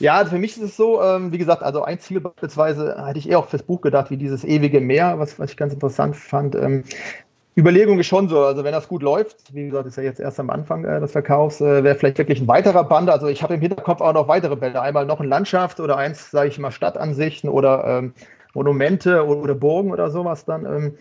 [0.04, 3.18] Ja, also für mich ist es so, ähm, wie gesagt, also ein Ziel beispielsweise hatte
[3.18, 6.14] ich eher auch fürs Buch gedacht, wie dieses ewige Meer, was, was ich ganz interessant
[6.14, 6.54] fand.
[6.54, 6.84] Ähm,
[7.56, 10.38] Überlegung ist schon so, also wenn das gut läuft, wie gesagt, ist ja jetzt erst
[10.38, 13.08] am Anfang äh, des Verkaufs, äh, wäre vielleicht wirklich ein weiterer Band.
[13.08, 14.82] Also ich habe im Hinterkopf auch noch weitere Bänder.
[14.82, 18.12] Einmal noch ein Landschaft oder eins, sage ich mal, Stadtansichten oder ähm,
[18.52, 20.66] Monumente oder, oder, Burgen oder sowas dann.
[20.66, 20.98] Ähm,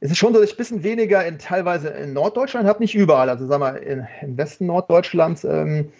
[0.00, 2.94] es ist schon so, dass ich ein bisschen weniger in teilweise in Norddeutschland habe, nicht
[2.94, 3.28] überall.
[3.28, 5.92] Also sagen wir, in, im Westen Norddeutschlands ähm,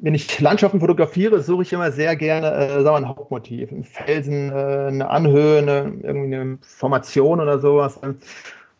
[0.00, 3.70] wenn ich Landschaften fotografiere, suche ich immer sehr gerne äh, wir, ein Hauptmotiv.
[3.70, 7.98] Ein Felsen, äh, eine Anhöhe, eine, irgendwie Formation oder sowas.
[8.00, 8.14] Das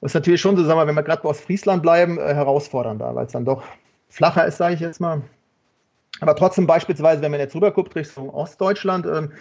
[0.01, 3.27] ist natürlich schon so, sagen wir, wenn wir gerade aus Friesland bleiben, äh, herausfordernder, weil
[3.27, 3.62] es dann doch
[4.09, 5.22] flacher ist, sage ich jetzt mal.
[6.20, 9.33] Aber trotzdem beispielsweise, wenn man jetzt rüber guckt Richtung Ostdeutschland, ähm,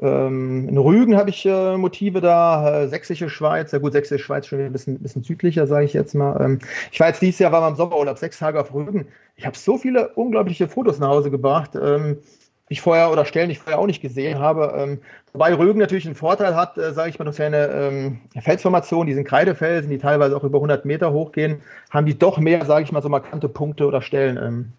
[0.00, 4.46] ähm, in Rügen habe ich äh, Motive da, äh, Sächsische Schweiz, ja gut, Sächsische Schweiz
[4.46, 6.40] schon ein bisschen, bisschen südlicher, sage ich jetzt mal.
[6.40, 6.58] Ähm,
[6.92, 9.08] ich war jetzt dieses Jahr, war mal im Sommerurlaub, sechs Tage auf Rügen.
[9.36, 12.18] Ich habe so viele unglaubliche Fotos nach Hause gebracht, ähm,
[12.68, 14.72] die ich vorher oder Stellen, die ich vorher auch nicht gesehen habe.
[14.76, 15.00] Ähm,
[15.32, 19.24] wobei Rügen natürlich einen Vorteil hat, äh, sage ich mal, durch seine ähm, Felsformation, diesen
[19.24, 23.02] Kreidefelsen, die teilweise auch über 100 Meter hochgehen, haben die doch mehr, sage ich mal,
[23.02, 24.36] so markante Punkte oder Stellen.
[24.36, 24.72] Ähm,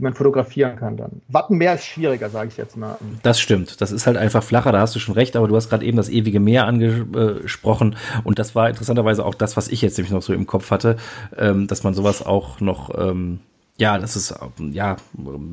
[0.00, 1.20] die man fotografieren kann dann.
[1.28, 2.96] Wattenmeer ist schwieriger, sage ich jetzt mal.
[3.22, 3.80] Das stimmt.
[3.82, 5.98] Das ist halt einfach flacher, da hast du schon recht, aber du hast gerade eben
[5.98, 10.22] das ewige Meer angesprochen und das war interessanterweise auch das, was ich jetzt nämlich noch
[10.22, 10.96] so im Kopf hatte,
[11.36, 13.40] ähm, dass man sowas auch noch ähm,
[13.76, 14.34] ja, das ist,
[14.72, 14.96] ja,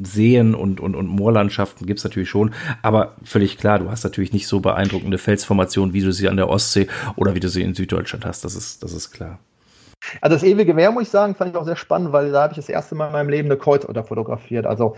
[0.03, 4.47] Seen und, und, und Moorlandschaften gibt's natürlich schon, aber völlig klar, du hast natürlich nicht
[4.47, 8.25] so beeindruckende Felsformationen, wie du sie an der Ostsee oder wie du sie in Süddeutschland
[8.25, 9.39] hast, das ist, das ist klar.
[10.21, 12.53] Also das ewige Meer, muss ich sagen, fand ich auch sehr spannend, weil da habe
[12.53, 14.65] ich das erste Mal in meinem Leben eine Kreuzotter fotografiert.
[14.65, 14.95] Also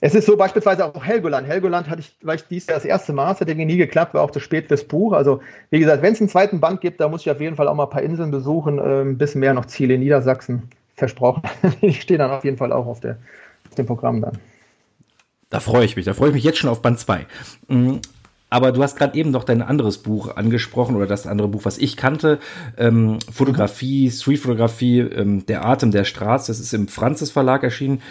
[0.00, 1.46] es ist so beispielsweise auch Helgoland.
[1.46, 4.14] Helgoland hatte ich, weil ich dies Jahr das erste Mal, es hat irgendwie nie geklappt,
[4.14, 5.12] war auch zu spät fürs Buch.
[5.12, 7.68] Also wie gesagt, wenn es einen zweiten Band gibt, da muss ich auf jeden Fall
[7.68, 10.70] auch mal ein paar Inseln besuchen, äh, ein bisschen mehr noch Ziele in Niedersachsen.
[10.96, 11.42] Versprochen.
[11.82, 13.18] ich stehe dann auf jeden Fall auch auf, der,
[13.68, 14.38] auf dem Programm dann.
[15.50, 16.04] Da freue ich mich.
[16.04, 17.26] Da freue ich mich jetzt schon auf Band 2.
[18.48, 21.78] Aber du hast gerade eben noch dein anderes Buch angesprochen oder das andere Buch, was
[21.78, 22.38] ich kannte,
[22.76, 26.52] ähm, Fotografie, Streetfotografie, ähm, der Atem der Straße.
[26.52, 28.02] Das ist im Franzis Verlag erschienen.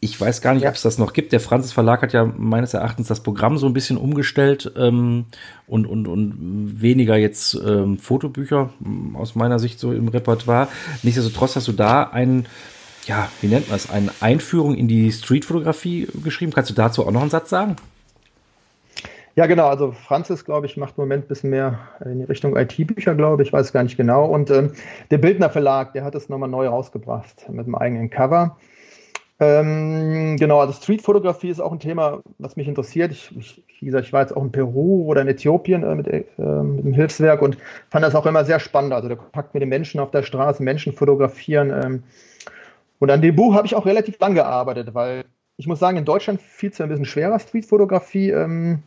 [0.00, 0.70] Ich weiß gar nicht, ja.
[0.70, 1.32] ob es das noch gibt.
[1.32, 5.26] Der Franzis Verlag hat ja meines Erachtens das Programm so ein bisschen umgestellt ähm,
[5.66, 8.70] und, und, und weniger jetzt ähm, Fotobücher
[9.12, 10.68] aus meiner Sicht so im Repertoire.
[11.02, 12.46] Nichtsdestotrotz hast du da einen
[13.06, 16.52] ja, wie nennt man es, eine Einführung in die Streetfotografie geschrieben.
[16.52, 17.76] Kannst du dazu auch noch einen Satz sagen?
[19.34, 19.68] Ja, genau.
[19.68, 23.42] Also Franzis, glaube ich, macht im Moment ein bisschen mehr in die Richtung IT-Bücher, glaube
[23.42, 24.26] ich, weiß gar nicht genau.
[24.26, 24.72] Und ähm,
[25.10, 28.58] der Bildner Verlag, der hat es nochmal neu rausgebracht mit einem eigenen Cover.
[29.40, 33.10] Ähm, genau, also Streetfotografie ist auch ein Thema, was mich interessiert.
[33.10, 36.06] Ich, ich, wie gesagt, ich war jetzt auch in Peru oder in Äthiopien äh, mit,
[36.06, 37.56] äh, mit, dem Hilfswerk und
[37.90, 38.92] fand das auch immer sehr spannend.
[38.92, 41.70] Also der Kontakt mit den Menschen auf der Straße, Menschen fotografieren.
[41.70, 42.02] Ähm,
[43.00, 45.24] und an dem Buch habe ich auch relativ lang gearbeitet, weil
[45.56, 48.30] ich muss sagen, in Deutschland fiel es ja ein bisschen schwerer, Streetfotografie.
[48.30, 48.82] Ähm,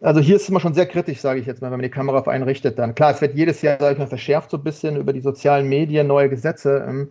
[0.00, 1.90] also hier ist es immer schon sehr kritisch, sage ich jetzt mal, wenn man die
[1.90, 2.94] Kamera auf einen richtet dann.
[2.94, 5.68] Klar, es wird jedes Jahr, sage ich mal, verschärft so ein bisschen über die sozialen
[5.68, 6.84] Medien, neue Gesetze.
[6.86, 7.08] Ähm,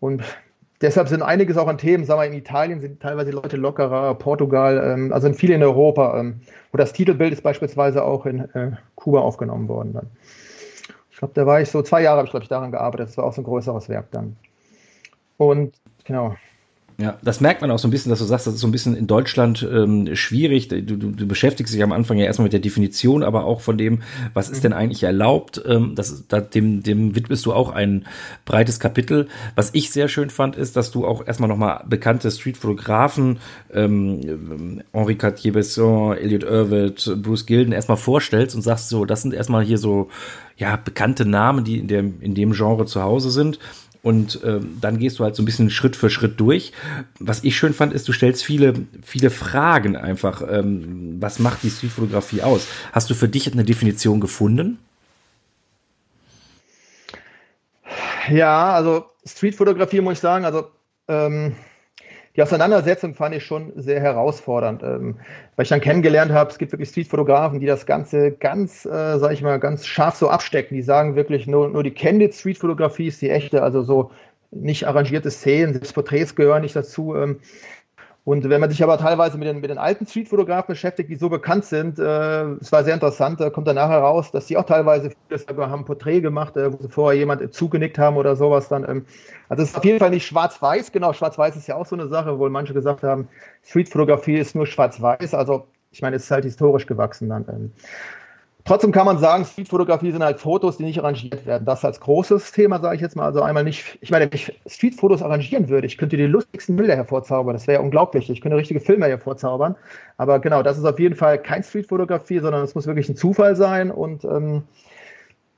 [0.00, 0.22] und
[0.80, 4.14] deshalb sind einiges auch an Themen, sagen wir, in Italien sind teilweise die Leute lockerer,
[4.14, 6.18] Portugal, ähm, also in viele in Europa.
[6.18, 6.40] Ähm,
[6.74, 10.10] wo das Titelbild ist beispielsweise auch in äh, Kuba aufgenommen worden dann.
[11.12, 13.06] Ich glaube, da war ich so, zwei Jahre habe ich, glaube ich, daran gearbeitet.
[13.06, 14.36] Das war auch so ein größeres Werk dann.
[15.36, 16.34] Und genau.
[16.96, 18.72] Ja, das merkt man auch so ein bisschen, dass du sagst, das ist so ein
[18.72, 20.68] bisschen in Deutschland ähm, schwierig.
[20.68, 23.76] Du, du, du beschäftigst dich am Anfang ja erstmal mit der Definition, aber auch von
[23.76, 24.02] dem,
[24.32, 25.60] was ist denn eigentlich erlaubt.
[25.66, 28.06] Ähm, das, da, dem, dem widmest du auch ein
[28.44, 29.26] breites Kapitel.
[29.56, 33.38] Was ich sehr schön fand, ist, dass du auch erstmal nochmal bekannte Streetfotografen,
[33.72, 39.64] ähm, Henri Cartier-Bresson, Elliot Irvitt, Bruce Gilden erstmal vorstellst und sagst so, das sind erstmal
[39.64, 40.10] hier so,
[40.56, 43.58] ja, bekannte Namen, die in dem, in dem Genre zu Hause sind.
[44.04, 46.72] Und ähm, dann gehst du halt so ein bisschen Schritt für Schritt durch.
[47.18, 50.42] Was ich schön fand, ist, du stellst viele, viele Fragen einfach.
[50.46, 52.66] Ähm, was macht die Streetfotografie aus?
[52.92, 54.78] Hast du für dich eine Definition gefunden?
[58.28, 60.66] Ja, also Streetfotografie muss ich sagen, also
[61.08, 61.56] ähm,
[62.36, 65.16] die Auseinandersetzung fand ich schon sehr herausfordernd, ähm,
[65.54, 69.32] weil ich dann kennengelernt habe, es gibt wirklich Streetfotografen, die das Ganze ganz, äh, sag
[69.32, 70.76] ich mal, ganz scharf so abstecken.
[70.76, 74.10] Die sagen wirklich, nur, nur die Candid Streetfotografie ist die echte, also so
[74.50, 77.14] nicht arrangierte Szenen, selbst Porträts gehören nicht dazu.
[77.14, 77.40] Ähm,
[78.24, 81.28] und wenn man sich aber teilweise mit den, mit den alten Streetfotografen beschäftigt, die so
[81.28, 84.64] bekannt sind, äh, es war sehr interessant, da kommt dann nachher raus, dass die auch
[84.64, 88.68] teilweise vieles haben ein Porträt gemacht, äh, wo sie vorher jemand zugenickt haben oder sowas
[88.68, 88.88] dann.
[88.88, 89.04] Ähm,
[89.50, 92.08] also es ist auf jeden Fall nicht schwarz-weiß, genau, schwarz-weiß ist ja auch so eine
[92.08, 93.28] Sache, wo manche gesagt haben,
[93.62, 97.44] Streetfotografie ist nur schwarz-weiß, also ich meine, es ist halt historisch gewachsen dann.
[97.48, 97.72] Ähm.
[98.66, 101.66] Trotzdem kann man sagen, Streetfotografie sind halt Fotos, die nicht arrangiert werden.
[101.66, 103.26] Das als großes Thema, sage ich jetzt mal.
[103.26, 106.96] Also einmal nicht, ich meine, wenn ich Streetfotos arrangieren würde, ich könnte die lustigsten Bilder
[106.96, 107.54] hervorzaubern.
[107.54, 108.30] Das wäre ja unglaublich.
[108.30, 109.76] Ich könnte richtige Filme hervorzaubern.
[110.16, 113.54] Aber genau, das ist auf jeden Fall kein Streetfotografie, sondern es muss wirklich ein Zufall
[113.54, 113.90] sein.
[113.90, 114.62] Und ähm,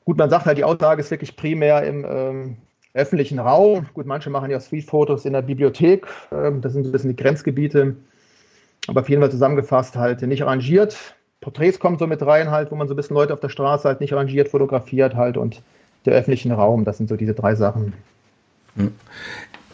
[0.04, 2.56] gut, man sagt halt, die Aussage ist wirklich primär im ähm,
[2.92, 3.86] öffentlichen Raum.
[3.94, 6.08] Gut, manche machen ja Streetfotos in der Bibliothek.
[6.32, 7.94] Ähm, das sind so ein bisschen die Grenzgebiete.
[8.88, 12.76] Aber auf jeden Fall zusammengefasst halt nicht arrangiert Porträts kommen so mit rein halt, wo
[12.76, 15.62] man so ein bisschen Leute auf der Straße halt nicht arrangiert fotografiert halt und
[16.04, 17.92] der öffentliche Raum, das sind so diese drei Sachen.
[18.76, 18.92] Hm.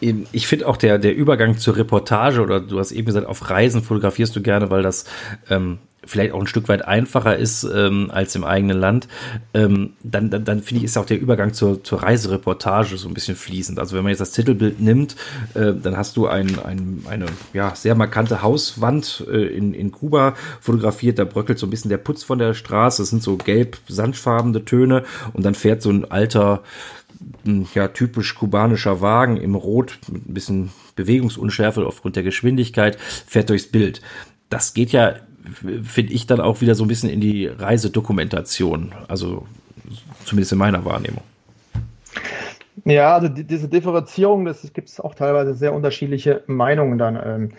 [0.00, 3.82] ich finde auch der, der Übergang zur Reportage oder du hast eben gesagt, auf Reisen
[3.82, 5.04] fotografierst du gerne, weil das
[5.50, 9.08] ähm, vielleicht auch ein Stück weit einfacher ist ähm, als im eigenen Land,
[9.54, 13.14] ähm, dann, dann, dann finde ich, ist auch der Übergang zur, zur Reisereportage so ein
[13.14, 13.78] bisschen fließend.
[13.78, 15.16] Also wenn man jetzt das Titelbild nimmt,
[15.54, 20.34] äh, dann hast du ein, ein, eine ja, sehr markante Hauswand äh, in, in Kuba
[20.60, 24.64] fotografiert, da bröckelt so ein bisschen der Putz von der Straße, es sind so gelb-sandfarbene
[24.64, 26.62] Töne und dann fährt so ein alter,
[27.44, 33.50] hm, ja, typisch kubanischer Wagen im Rot mit ein bisschen Bewegungsunschärfe aufgrund der Geschwindigkeit, fährt
[33.50, 34.02] durchs Bild.
[34.50, 35.14] Das geht ja
[35.84, 38.92] finde ich dann auch wieder so ein bisschen in die Reisedokumentation.
[39.08, 39.46] Also
[40.24, 41.22] zumindest in meiner Wahrnehmung.
[42.84, 47.16] Ja, also die, diese Differenzierung, das gibt es auch teilweise sehr unterschiedliche Meinungen dann.
[47.16, 47.50] Ähm,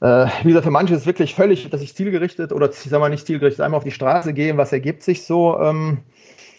[0.00, 3.00] äh, wie gesagt, für manche ist es wirklich völlig, dass ich zielgerichtet oder ich sag
[3.00, 5.58] mal nicht zielgerichtet einmal auf die Straße gehen, was ergibt sich so.
[5.58, 5.98] Ähm,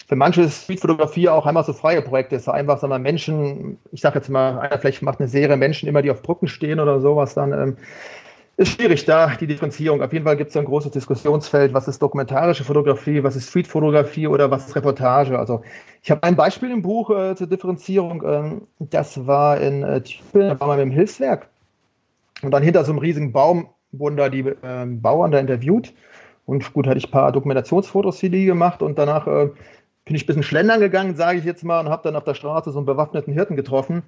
[0.07, 2.37] für manche ist Streetfotografie auch einmal so freie Projekte.
[2.37, 5.57] Es ist einfach, sagen wir, Menschen, ich sag jetzt mal, einer vielleicht macht eine Serie
[5.57, 7.51] Menschen immer, die auf Brücken stehen oder sowas dann.
[7.51, 7.77] Ähm,
[8.57, 10.01] ist schwierig da, die Differenzierung.
[10.01, 14.27] Auf jeden Fall gibt es ein großes Diskussionsfeld, was ist dokumentarische Fotografie, was ist Streetfotografie
[14.27, 15.37] oder was ist Reportage.
[15.37, 15.61] Also
[16.01, 18.23] ich habe ein Beispiel im Buch äh, zur Differenzierung.
[18.25, 21.49] Ähm, das war in äh, Tübingen, da war man mit dem Hilfswerk.
[22.41, 25.93] Und dann hinter so einem riesigen Baum wurden da die äh, Bauern da interviewt.
[26.47, 29.49] Und gut, hatte ich ein paar Dokumentationsfotos für die gemacht und danach äh,
[30.05, 32.33] bin ich ein bisschen schlendern gegangen, sage ich jetzt mal, und habe dann auf der
[32.33, 34.01] Straße so einen bewaffneten Hirten getroffen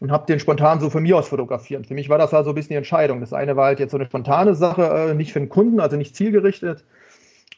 [0.00, 1.86] und habe den spontan so von mir aus fotografiert.
[1.86, 3.20] Für mich war das halt so ein bisschen die Entscheidung.
[3.20, 5.96] Das eine war halt jetzt so eine spontane Sache, äh, nicht für den Kunden, also
[5.96, 6.84] nicht zielgerichtet.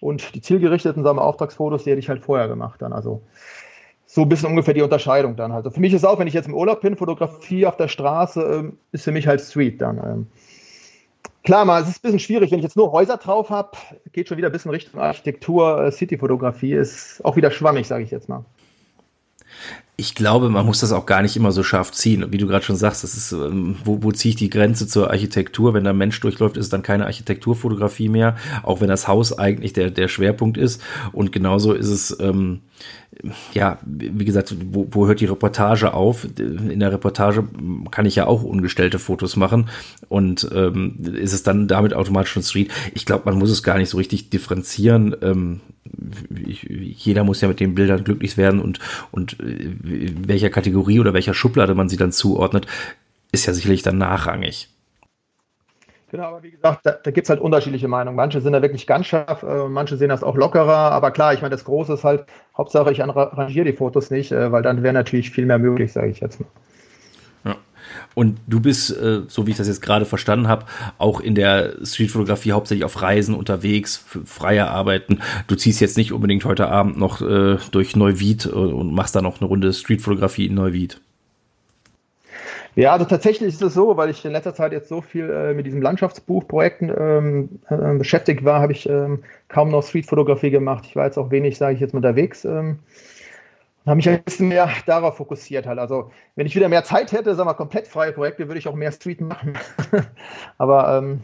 [0.01, 2.93] Und die zielgerichteten sagen wir, Auftragsfotos, die hätte ich halt vorher gemacht dann.
[2.93, 3.23] Also
[4.07, 5.53] so ein bisschen ungefähr die Unterscheidung dann.
[5.53, 8.43] Also für mich ist auch, wenn ich jetzt im Urlaub bin, Fotografie auf der Straße,
[8.43, 9.99] ähm, ist für mich halt Street dann.
[9.99, 10.27] Ähm.
[11.45, 13.71] Klar, mal, es ist ein bisschen schwierig, wenn ich jetzt nur Häuser drauf habe,
[14.13, 18.11] geht schon wieder ein bisschen Richtung Architektur, äh, City-Fotografie, ist auch wieder schwammig, sage ich
[18.11, 18.45] jetzt mal
[19.97, 22.27] ich glaube, man muss das auch gar nicht immer so scharf ziehen.
[22.31, 25.11] Wie du gerade schon sagst, das ist, ähm, wo, wo ziehe ich die Grenze zur
[25.11, 25.75] Architektur?
[25.75, 29.75] Wenn da Mensch durchläuft, ist es dann keine Architekturfotografie mehr, auch wenn das Haus eigentlich
[29.75, 30.83] der, der Schwerpunkt ist.
[31.13, 32.61] Und genauso ist es, ähm,
[33.53, 36.27] ja, wie gesagt, wo, wo hört die Reportage auf?
[36.39, 37.45] In der Reportage
[37.91, 39.69] kann ich ja auch ungestellte Fotos machen
[40.09, 42.73] und ähm, ist es dann damit automatisch schon Street.
[42.95, 45.15] Ich glaube, man muss es gar nicht so richtig differenzieren.
[45.23, 45.61] Ähm,
[46.47, 48.79] ich, jeder muss ja mit den Bildern glücklich werden und,
[49.11, 52.67] und äh, welcher Kategorie oder welcher Schublade man sie dann zuordnet,
[53.33, 54.69] ist ja sicherlich dann nachrangig.
[56.13, 58.17] Genau, aber wie gesagt, da, da gibt es halt unterschiedliche Meinungen.
[58.17, 60.93] Manche sind da wirklich ganz scharf, äh, manche sehen das auch lockerer.
[60.93, 64.53] Aber klar, ich meine, das Große ist halt, Hauptsache ich arrangiere die Fotos nicht, äh,
[64.53, 66.49] weil dann wäre natürlich viel mehr möglich, sage ich jetzt mal.
[68.15, 70.67] Und du bist, äh, so wie ich das jetzt gerade verstanden habe,
[70.99, 75.21] auch in der Streetfotografie hauptsächlich auf Reisen unterwegs, freie Arbeiten.
[75.47, 79.25] Du ziehst jetzt nicht unbedingt heute Abend noch äh, durch Neuwied äh, und machst dann
[79.25, 81.01] noch eine Runde Streetfotografie in Neuwied.
[82.75, 85.53] Ja, also tatsächlich ist es so, weil ich in letzter Zeit jetzt so viel äh,
[85.53, 90.85] mit diesen Landschaftsbuchprojekten ähm, äh, beschäftigt war, habe ich ähm, kaum noch Streetfotografie gemacht.
[90.87, 92.47] Ich war jetzt auch wenig, sage ich jetzt, unterwegs.
[92.47, 92.79] Ähm,
[93.87, 95.79] habe mich ein bisschen mehr darauf fokussiert halt.
[95.79, 98.75] Also wenn ich wieder mehr Zeit hätte, sagen wir komplett freie Projekte, würde ich auch
[98.75, 99.55] mehr Street machen.
[100.59, 101.23] Aber ähm,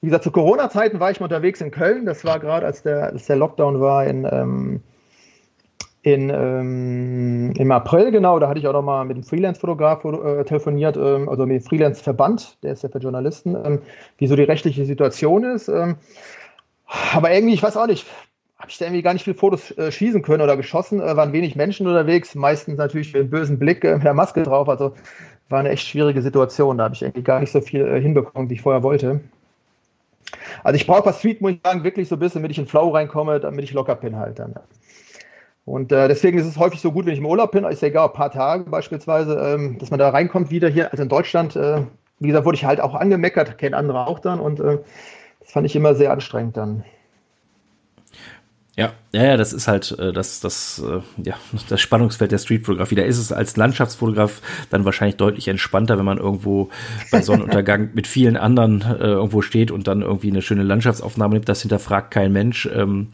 [0.00, 2.06] wie gesagt, zu Corona-Zeiten war ich mal unterwegs in Köln.
[2.06, 4.82] Das war gerade, als der, als der Lockdown war in ähm,
[6.02, 10.44] in, ähm, im April, genau, da hatte ich auch noch mal mit dem Freelance-Fotograf äh,
[10.44, 13.82] telefoniert, ähm, also mit dem Freelance-Verband, der ist ja für Journalisten, ähm,
[14.18, 15.68] wie so die rechtliche Situation ist.
[15.68, 15.96] Ähm,
[17.14, 18.06] aber irgendwie, ich weiß auch nicht,
[18.62, 21.32] habe ich da irgendwie gar nicht viele Fotos äh, schießen können oder geschossen, äh, waren
[21.32, 24.94] wenig Menschen unterwegs, meistens natürlich mit einem bösen Blick äh, mit der Maske drauf, also
[25.48, 28.48] war eine echt schwierige Situation, da habe ich irgendwie gar nicht so viel äh, hinbekommen,
[28.48, 29.20] wie ich vorher wollte.
[30.62, 32.66] Also ich brauche bei Street, muss ich sagen, wirklich so ein bisschen, damit ich in
[32.66, 34.52] Flow reinkomme, damit ich locker bin halt dann.
[34.52, 34.62] Ja.
[35.64, 37.90] Und äh, deswegen ist es häufig so gut, wenn ich im Urlaub bin, ich sage
[37.90, 40.92] egal, ein paar Tage beispielsweise, ähm, dass man da reinkommt wieder hier.
[40.92, 41.82] Also in Deutschland, äh,
[42.20, 44.78] wie gesagt, wurde ich halt auch angemeckert, kennen andere auch dann und äh,
[45.40, 46.84] das fand ich immer sehr anstrengend dann.
[48.74, 51.34] Ja, ja, ja, das ist halt äh, das, das, äh, ja,
[51.68, 52.94] das Spannungsfeld der Streetfotografie.
[52.94, 56.70] Da ist es als Landschaftsfotograf dann wahrscheinlich deutlich entspannter, wenn man irgendwo
[57.10, 61.50] bei Sonnenuntergang mit vielen anderen äh, irgendwo steht und dann irgendwie eine schöne Landschaftsaufnahme nimmt.
[61.50, 62.66] Das hinterfragt kein Mensch.
[62.72, 63.08] Ähm,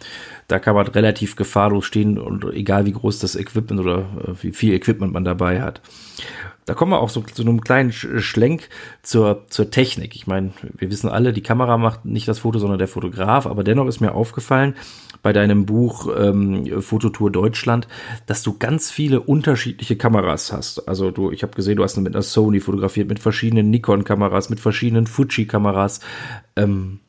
[0.47, 4.53] da kann man relativ gefahrlos stehen und egal wie groß das Equipment oder äh, wie
[4.53, 5.81] viel Equipment man dabei hat.
[6.69, 8.69] Da kommen wir auch so zu einem kleinen Schlenk
[9.03, 10.15] zur, zur Technik.
[10.15, 13.65] Ich meine, wir wissen alle, die Kamera macht nicht das Foto, sondern der Fotograf, aber
[13.65, 14.75] dennoch ist mir aufgefallen,
[15.23, 17.89] bei deinem Buch ähm, Fototour Deutschland,
[18.27, 20.87] dass du ganz viele unterschiedliche Kameras hast.
[20.87, 24.61] Also du, ich habe gesehen, du hast mit einer Sony fotografiert, mit verschiedenen Nikon-Kameras, mit
[24.61, 26.01] verschiedenen Fuji-Kameras.
[26.55, 27.01] Ähm,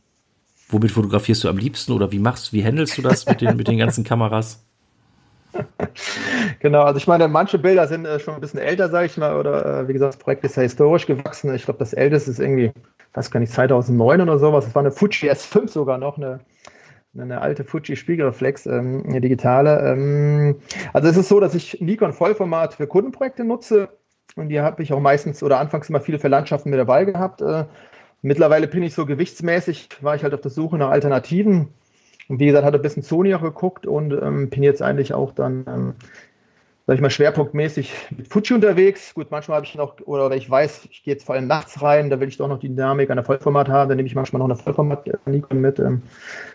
[0.69, 3.67] womit fotografierst du am liebsten oder wie machst, wie handelst du das mit den, mit
[3.67, 4.63] den ganzen Kameras?
[6.59, 9.35] genau, also ich meine, manche Bilder sind äh, schon ein bisschen älter, sage ich mal,
[9.35, 11.53] oder äh, wie gesagt, das Projekt ist ja historisch gewachsen.
[11.53, 12.71] Ich glaube, das älteste ist irgendwie,
[13.13, 14.65] weiß gar nicht, 2009 oder sowas.
[14.65, 16.39] Das war eine Fuji S5 sogar noch, eine,
[17.17, 19.79] eine alte Fuji Spiegelreflex, ähm, eine digitale.
[19.91, 20.57] Ähm,
[20.93, 23.89] also es ist so, dass ich Nikon Vollformat für Kundenprojekte nutze
[24.35, 27.41] und die habe ich auch meistens oder anfangs immer viele für Landschaften mit dabei gehabt.
[27.41, 27.65] Äh,
[28.21, 31.69] mittlerweile bin ich so gewichtsmäßig, war ich halt auf der Suche nach Alternativen
[32.29, 35.33] und wie gesagt, hatte ein bisschen Sony auch geguckt und ähm, bin jetzt eigentlich auch
[35.33, 35.93] dann, ähm,
[36.85, 39.15] sag ich mal, schwerpunktmäßig mit Fuji unterwegs.
[39.15, 42.11] Gut, manchmal habe ich noch, oder ich weiß, ich gehe jetzt vor allem nachts rein,
[42.11, 44.39] da will ich doch noch die Dynamik an der Vollformat haben, dann nehme ich manchmal
[44.39, 45.79] noch eine Vollformat-Nikon mit.
[45.79, 46.03] Ähm,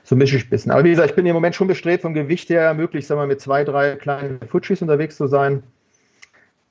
[0.04, 0.70] so mische ich ein bisschen.
[0.70, 3.26] Aber wie gesagt, ich bin im Moment schon bestrebt, vom Gewicht her möglichst, sagen wir,
[3.26, 5.64] mit zwei, drei kleinen Fujis unterwegs zu sein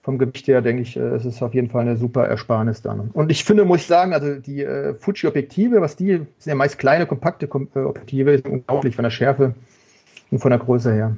[0.04, 3.10] vom Gewicht her denke ich, äh, es ist auf jeden Fall eine super Ersparnis dann.
[3.14, 6.78] Und ich finde, muss ich sagen, also die äh, Fuji-Objektive, was die sind ja meist
[6.78, 9.56] kleine, kompakte äh, Objektive, sind unglaublich von der Schärfe
[10.30, 11.16] und von der Größe her.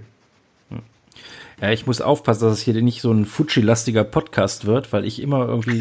[1.61, 5.21] Ja, ich muss aufpassen, dass es hier nicht so ein Fuji-lastiger Podcast wird, weil ich
[5.21, 5.79] immer irgendwie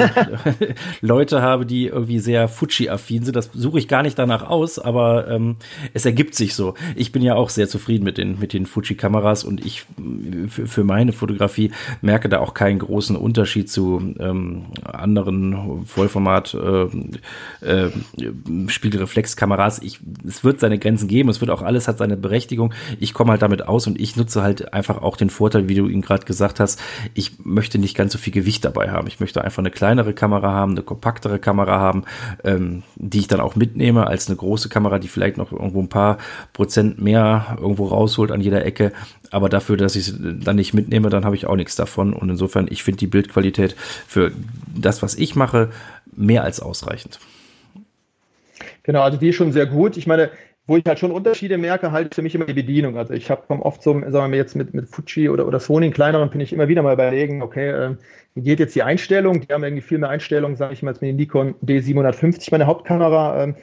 [1.00, 3.34] Leute habe, die irgendwie sehr Fuji-affin sind.
[3.34, 5.56] Das suche ich gar nicht danach aus, aber ähm,
[5.92, 6.74] es ergibt sich so.
[6.94, 9.84] Ich bin ja auch sehr zufrieden mit den, mit den Fuji-Kameras und ich
[10.48, 16.84] für, meine Fotografie merke da auch keinen großen Unterschied zu ähm, anderen Vollformat äh,
[17.66, 17.90] äh,
[18.68, 19.80] Spiegelreflexkameras.
[19.82, 22.72] Ich, es wird seine Grenzen geben, es wird auch alles hat seine Berechtigung.
[23.00, 25.88] Ich komme halt damit aus und ich nutze halt einfach auch den Vorteil, wie du
[25.88, 26.80] ihn gerade gesagt hast,
[27.14, 29.06] ich möchte nicht ganz so viel Gewicht dabei haben.
[29.06, 32.04] Ich möchte einfach eine kleinere Kamera haben, eine kompaktere Kamera haben,
[32.44, 35.88] ähm, die ich dann auch mitnehme, als eine große Kamera, die vielleicht noch irgendwo ein
[35.88, 36.18] paar
[36.52, 38.92] Prozent mehr irgendwo rausholt an jeder Ecke.
[39.30, 42.12] Aber dafür, dass ich es dann nicht mitnehme, dann habe ich auch nichts davon.
[42.12, 43.74] Und insofern, ich finde die Bildqualität
[44.06, 44.32] für
[44.74, 45.70] das, was ich mache,
[46.14, 47.18] mehr als ausreichend.
[48.84, 49.96] Genau, also die ist schon sehr gut.
[49.96, 50.30] Ich meine,
[50.66, 52.96] wo ich halt schon Unterschiede merke, halt für mich immer die Bedienung.
[52.96, 56.30] Also ich habe oft so, sagen wir jetzt mit, mit Fuji oder, oder Sony, kleineren,
[56.30, 57.96] bin ich immer wieder mal überlegen, okay, äh,
[58.34, 59.40] wie geht jetzt die Einstellung?
[59.40, 62.66] Die haben irgendwie viel mehr Einstellungen, sage ich mal, als mit den Nikon D750, meine
[62.66, 63.54] Hauptkamera, äh,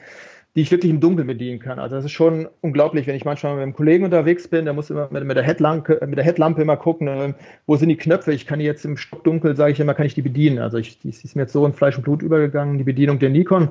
[0.56, 1.80] die ich wirklich im Dunkeln bedienen kann.
[1.80, 4.90] Also das ist schon unglaublich, wenn ich manchmal mit einem Kollegen unterwegs bin, der muss
[4.90, 7.34] immer mit, mit der, Headlampe, mit der Headlampe immer gucken, äh,
[7.66, 8.34] wo sind die Knöpfe?
[8.34, 10.60] Ich kann die jetzt im Stockdunkel, sage ich immer, kann ich die bedienen.
[10.60, 13.30] Also ich, die ist mir jetzt so in Fleisch und Blut übergegangen, die Bedienung der
[13.30, 13.70] Nikon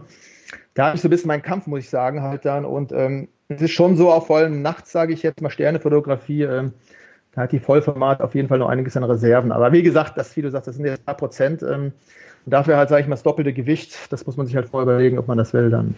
[0.75, 2.65] da habe ich so ein bisschen meinen Kampf, muss ich sagen, halt dann.
[2.65, 6.43] Und ähm, es ist schon so, auch vor allem nachts, sage ich jetzt mal, Sternefotografie,
[6.43, 6.73] ähm,
[7.33, 9.53] da hat die Vollformat auf jeden Fall noch einiges an Reserven.
[9.53, 11.63] Aber wie gesagt, das, wie du sagst, das sind jetzt ein paar Prozent.
[11.63, 11.93] Ähm,
[12.47, 13.97] und dafür halt, sage ich mal, das doppelte Gewicht.
[14.11, 15.95] Das muss man sich halt vorher überlegen, ob man das will dann.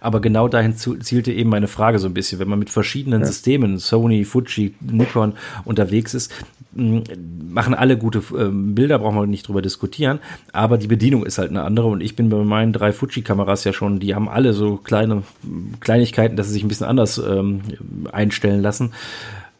[0.00, 2.38] Aber genau dahin zielte eben meine Frage so ein bisschen.
[2.38, 3.26] Wenn man mit verschiedenen ja.
[3.26, 6.32] Systemen, Sony, Fuji, Nikon unterwegs ist,
[6.74, 10.18] machen alle gute äh, Bilder, brauchen wir nicht drüber diskutieren.
[10.52, 11.88] Aber die Bedienung ist halt eine andere.
[11.88, 15.22] Und ich bin bei meinen drei Fuji-Kameras ja schon, die haben alle so kleine
[15.80, 17.62] Kleinigkeiten, dass sie sich ein bisschen anders ähm,
[18.12, 18.92] einstellen lassen.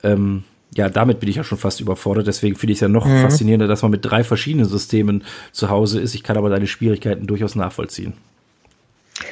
[0.03, 2.27] Ähm, ja, damit bin ich ja schon fast überfordert.
[2.27, 3.23] Deswegen finde ich es ja noch mhm.
[3.23, 6.15] faszinierender, dass man mit drei verschiedenen Systemen zu Hause ist.
[6.15, 8.13] Ich kann aber deine Schwierigkeiten durchaus nachvollziehen.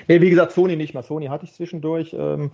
[0.08, 1.02] Nee, wie gesagt, Sony nicht mal.
[1.02, 2.14] Sony hatte ich zwischendurch.
[2.18, 2.50] Ähm,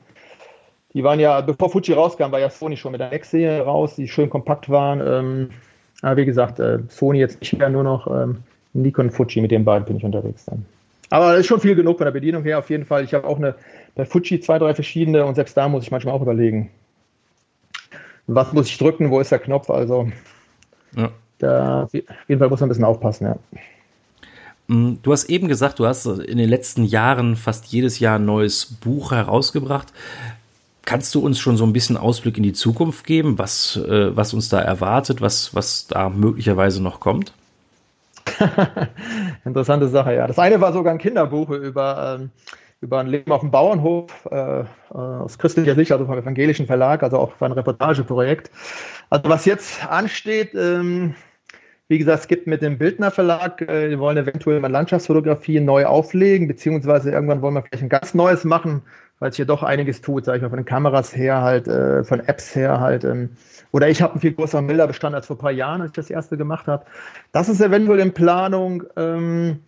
[0.94, 4.08] die waren ja, bevor Fuji rauskam, war ja Sony schon mit der Nex-Serie raus, die
[4.08, 5.00] schön kompakt waren.
[5.00, 5.50] Ähm,
[6.02, 8.38] aber wie gesagt, äh, Sony jetzt nicht mehr, nur noch ähm,
[8.72, 10.64] Nikon und Fuji, mit den beiden bin ich unterwegs dann.
[11.10, 13.04] Aber das ist schon viel genug von der Bedienung her, auf jeden Fall.
[13.04, 13.54] Ich habe auch eine,
[13.94, 16.70] bei Fuji zwei, drei verschiedene und selbst da muss ich manchmal auch überlegen,
[18.26, 20.08] was muss ich drücken, wo ist der Knopf, also
[20.96, 21.10] ja.
[21.38, 23.36] da auf jeden Fall muss man ein bisschen aufpassen, ja.
[24.70, 28.24] Mm, du hast eben gesagt, du hast in den letzten Jahren fast jedes Jahr ein
[28.24, 29.92] neues Buch herausgebracht.
[30.84, 34.32] Kannst du uns schon so ein bisschen Ausblick in die Zukunft geben, was, äh, was
[34.32, 37.32] uns da erwartet, was, was da möglicherweise noch kommt?
[39.44, 40.28] Interessante Sache, ja.
[40.28, 42.30] Das eine war sogar ein Kinderbuch über, ähm,
[42.80, 47.18] über ein Leben auf dem Bauernhof äh, aus christlicher Sicht, also vom evangelischen Verlag, also
[47.18, 48.52] auch für ein Reportageprojekt.
[49.10, 51.16] Also was jetzt ansteht, ähm,
[51.90, 55.86] wie gesagt, es gibt mit dem Bildner Verlag, äh, wir wollen eventuell mal Landschaftsfotografie neu
[55.86, 58.82] auflegen, beziehungsweise irgendwann wollen wir vielleicht ein ganz neues machen,
[59.18, 62.04] weil es hier doch einiges tut, sage ich mal, von den Kameras her halt, äh,
[62.04, 63.02] von Apps her halt.
[63.02, 63.30] Ähm,
[63.72, 66.10] oder ich habe einen viel größeren Bilderbestand als vor ein paar Jahren, als ich das
[66.10, 66.84] erste gemacht habe.
[67.32, 68.84] Das ist eventuell in Planung.
[68.96, 69.58] Ähm,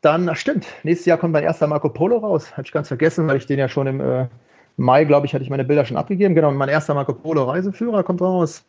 [0.00, 2.52] dann, das stimmt, nächstes Jahr kommt mein erster Marco Polo raus.
[2.52, 4.26] Habe ich ganz vergessen, weil ich den ja schon im äh,
[4.78, 6.34] Mai, glaube ich, hatte ich meine Bilder schon abgegeben.
[6.34, 8.64] Genau, mein erster Marco Polo Reiseführer kommt raus.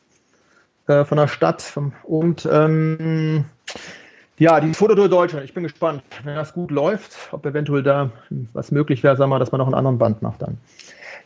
[0.90, 1.78] Äh, von der Stadt.
[2.04, 3.46] Und ähm,
[4.40, 8.10] ja, die Fototour Deutschland, ich bin gespannt, wenn das gut läuft, ob eventuell da
[8.54, 10.58] was möglich wäre, sagen wir, dass man noch einen anderen Band macht dann.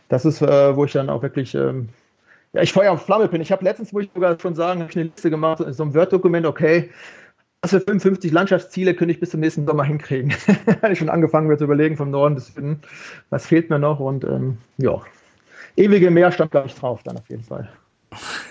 [0.10, 1.88] Das ist, äh, wo ich dann auch wirklich, ähm,
[2.52, 3.40] ja, ich Feuer auf Flamme bin.
[3.40, 5.94] Ich habe letztens, muss ich sogar schon sagen, habe ich eine Liste gemacht, so einem
[5.94, 6.90] Word-Dokument, okay,
[7.62, 10.34] was für 55 Landschaftsziele könnte ich bis zum nächsten Sommer hinkriegen.
[10.92, 12.82] ich schon angefangen mir zu überlegen, vom Norden bis Süden,
[13.30, 15.00] was fehlt mir noch und ähm, ja,
[15.78, 17.70] ewige Meer stand, glaube ich, drauf dann auf jeden Fall.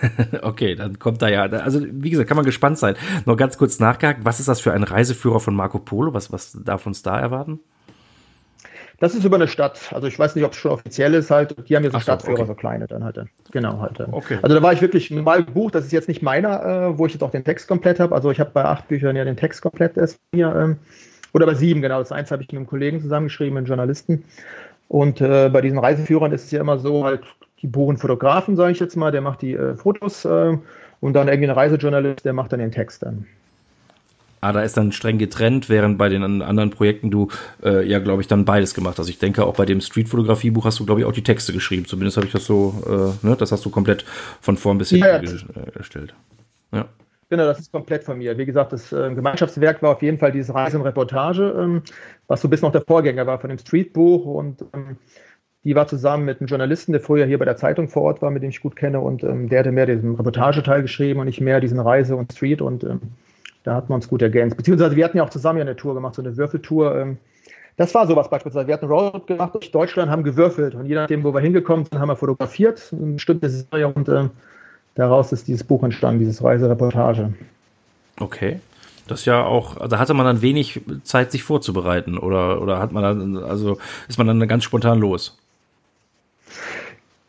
[0.41, 2.95] okay, dann kommt da ja, also wie gesagt, kann man gespannt sein.
[3.25, 6.13] Noch ganz kurz nachgehakt, was ist das für ein Reiseführer von Marco Polo?
[6.13, 7.59] Was, was darf uns da erwarten?
[8.99, 9.91] Das ist über eine Stadt.
[9.91, 11.55] Also ich weiß nicht, ob es schon offiziell ist halt.
[11.67, 12.47] Die haben ja so, so Stadtführer, okay.
[12.47, 13.19] so kleine dann halt.
[13.51, 13.99] Genau halt.
[13.99, 14.37] Okay.
[14.41, 15.75] Also da war ich wirklich normal gebucht.
[15.75, 18.15] Das ist jetzt nicht meiner, äh, wo ich jetzt auch den Text komplett habe.
[18.15, 20.55] Also ich habe bei acht Büchern ja den Text komplett erst hier.
[20.55, 20.77] Ähm,
[21.33, 21.99] oder bei sieben, genau.
[21.99, 24.23] Das eins habe ich mit einem Kollegen zusammengeschrieben, einem Journalisten.
[24.87, 27.23] Und äh, bei diesen Reiseführern ist es ja immer so, halt,
[27.63, 30.57] die buchen Fotografen, sage ich jetzt mal, der macht die äh, Fotos äh,
[30.99, 33.25] und dann irgendwie ein Reisejournalist, der macht dann den Text dann.
[34.41, 37.29] Ah, da ist dann streng getrennt, während bei den anderen Projekten du
[37.63, 39.07] äh, ja, glaube ich, dann beides gemacht hast.
[39.07, 41.85] Ich denke, auch bei dem Streetfotografie-Buch hast du, glaube ich, auch die Texte geschrieben.
[41.85, 44.03] Zumindest habe ich das so, äh, ne, das hast du komplett
[44.41, 46.13] von vorn bis hinten ja, äh, erstellt.
[46.73, 46.89] Ja.
[47.29, 48.37] Genau, das ist komplett von mir.
[48.37, 51.81] Wie gesagt, das äh, Gemeinschaftswerk war auf jeden Fall dieses Reise und Reportage, ähm,
[52.27, 54.97] was so ein bisschen noch der Vorgänger war von dem Streetbuch und ähm,
[55.63, 58.31] die war zusammen mit einem Journalisten, der früher hier bei der Zeitung vor Ort war,
[58.31, 61.41] mit dem ich gut kenne und ähm, der hatte mehr diesen Reportageteil geschrieben und nicht
[61.41, 62.99] mehr diesen Reise und Street und ähm,
[63.63, 64.57] da hatten wir uns gut ergänzt.
[64.57, 66.97] Beziehungsweise wir hatten ja auch zusammen eine Tour gemacht, so eine Würfeltour.
[66.97, 67.17] Ähm,
[67.77, 68.67] das war sowas beispielsweise.
[68.67, 71.85] Wir hatten einen Roadtrip gemacht durch Deutschland, haben gewürfelt und je nachdem, wo wir hingekommen
[71.85, 74.27] sind, haben wir fotografiert, eine bestimmte Serie und äh,
[74.95, 77.33] daraus ist dieses Buch entstanden, dieses Reisereportage.
[78.19, 78.59] Okay.
[79.07, 82.93] Das ist ja auch, also hatte man dann wenig Zeit, sich vorzubereiten oder, oder hat
[82.93, 85.37] man dann, also ist man dann ganz spontan los?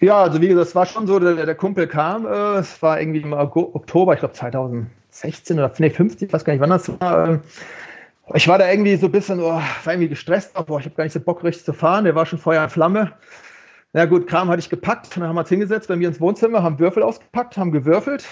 [0.00, 3.00] Ja, also wie gesagt, es war schon so, der, der Kumpel kam, äh, es war
[3.00, 6.88] irgendwie im Oktober, ich glaube 2016 oder nee, 15, ich weiß gar nicht, wann das
[7.00, 7.28] war.
[7.30, 7.38] Äh,
[8.34, 11.04] ich war da irgendwie so ein bisschen, oh, war irgendwie gestresst, boah, ich habe gar
[11.04, 13.12] nicht so Bock richtig zu fahren, der war schon Feuer und Flamme.
[13.92, 16.62] Na gut, Kram hatte ich gepackt, dann haben wir uns hingesetzt bei mir ins Wohnzimmer,
[16.62, 18.24] haben Würfel ausgepackt, haben gewürfelt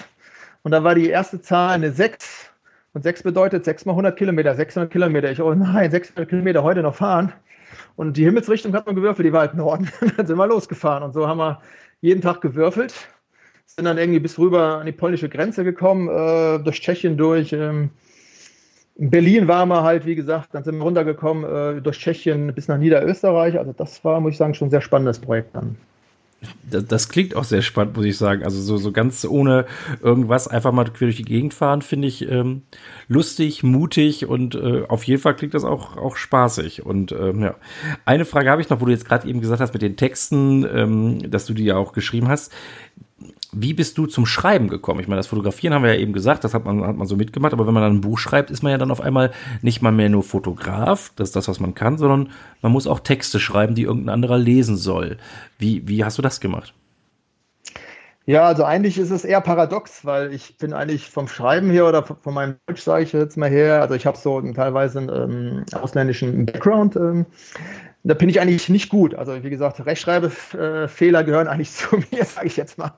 [0.63, 2.51] und da war die erste Zahl eine 6
[2.93, 5.31] und 6 bedeutet 6 mal 100 Kilometer, 600 Kilometer.
[5.31, 7.33] Ich, oh nein, 600 Kilometer heute noch fahren.
[7.95, 9.89] Und die Himmelsrichtung hat man gewürfelt, die war halt Norden.
[10.17, 11.03] dann sind wir losgefahren.
[11.03, 11.61] Und so haben wir
[12.01, 12.93] jeden Tag gewürfelt.
[13.65, 17.53] Sind dann irgendwie bis rüber an die polnische Grenze gekommen, äh, durch Tschechien durch.
[17.53, 17.91] Ähm,
[18.95, 21.43] in Berlin waren wir halt, wie gesagt, dann sind wir runtergekommen
[21.77, 23.57] äh, durch Tschechien bis nach Niederösterreich.
[23.57, 25.77] Also das war, muss ich sagen, schon ein sehr spannendes Projekt dann.
[26.69, 28.43] Das, das, klingt auch sehr spannend, muss ich sagen.
[28.43, 29.65] Also so, so ganz ohne
[30.01, 32.63] irgendwas einfach mal quer durch die Gegend fahren, finde ich ähm,
[33.07, 36.85] lustig, mutig und äh, auf jeden Fall klingt das auch, auch spaßig.
[36.85, 37.55] Und ähm, ja,
[38.05, 40.65] eine Frage habe ich noch, wo du jetzt gerade eben gesagt hast mit den Texten,
[40.73, 42.51] ähm, dass du die ja auch geschrieben hast
[43.55, 44.99] wie bist du zum Schreiben gekommen?
[44.99, 47.15] Ich meine, das Fotografieren haben wir ja eben gesagt, das hat man, hat man so
[47.15, 49.31] mitgemacht, aber wenn man dann ein Buch schreibt, ist man ja dann auf einmal
[49.61, 52.29] nicht mal mehr nur Fotograf, das ist das, was man kann, sondern
[52.61, 55.17] man muss auch Texte schreiben, die irgendein anderer lesen soll.
[55.57, 56.73] Wie, wie hast du das gemacht?
[58.25, 62.03] Ja, also eigentlich ist es eher paradox, weil ich bin eigentlich vom Schreiben her oder
[62.03, 65.65] von meinem Deutsch, sage ich jetzt mal her, also ich habe so teilweise einen ähm,
[65.73, 66.95] ausländischen Background.
[66.95, 67.25] Ähm,
[68.03, 69.15] da bin ich eigentlich nicht gut.
[69.15, 72.91] Also wie gesagt, Rechtschreibfehler gehören eigentlich zu mir, sage ich jetzt mal.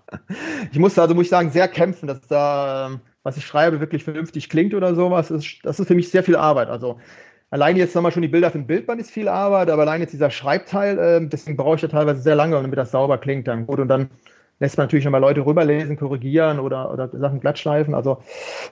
[0.71, 4.49] Ich musste also, muss ich sagen, sehr kämpfen, dass da, was ich schreibe, wirklich vernünftig
[4.49, 5.31] klingt oder sowas.
[5.63, 6.69] Das ist für mich sehr viel Arbeit.
[6.69, 6.99] Also
[7.51, 10.13] allein jetzt nochmal schon die Bilder für ein Bildband ist viel Arbeit, aber allein jetzt
[10.13, 13.67] dieser Schreibteil, ähm, deswegen brauche ich ja teilweise sehr lange, damit das sauber klingt dann
[13.67, 13.79] gut.
[13.79, 14.09] Und dann
[14.59, 17.93] lässt man natürlich nochmal Leute rüberlesen, korrigieren oder, oder Sachen glattschleifen.
[17.93, 18.19] Also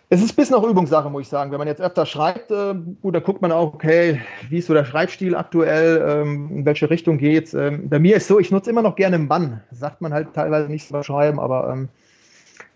[0.09, 1.51] es ist bis noch Übungssache, muss ich sagen.
[1.51, 4.73] Wenn man jetzt öfter schreibt, äh, gut, dann guckt man auch, okay, wie ist so
[4.73, 7.53] der Schreibstil aktuell, ähm, in welche Richtung geht's.
[7.53, 9.61] Ähm, bei mir ist so, ich nutze immer noch gerne Mann.
[9.71, 11.89] Sagt man halt teilweise nicht so schreiben, aber ähm,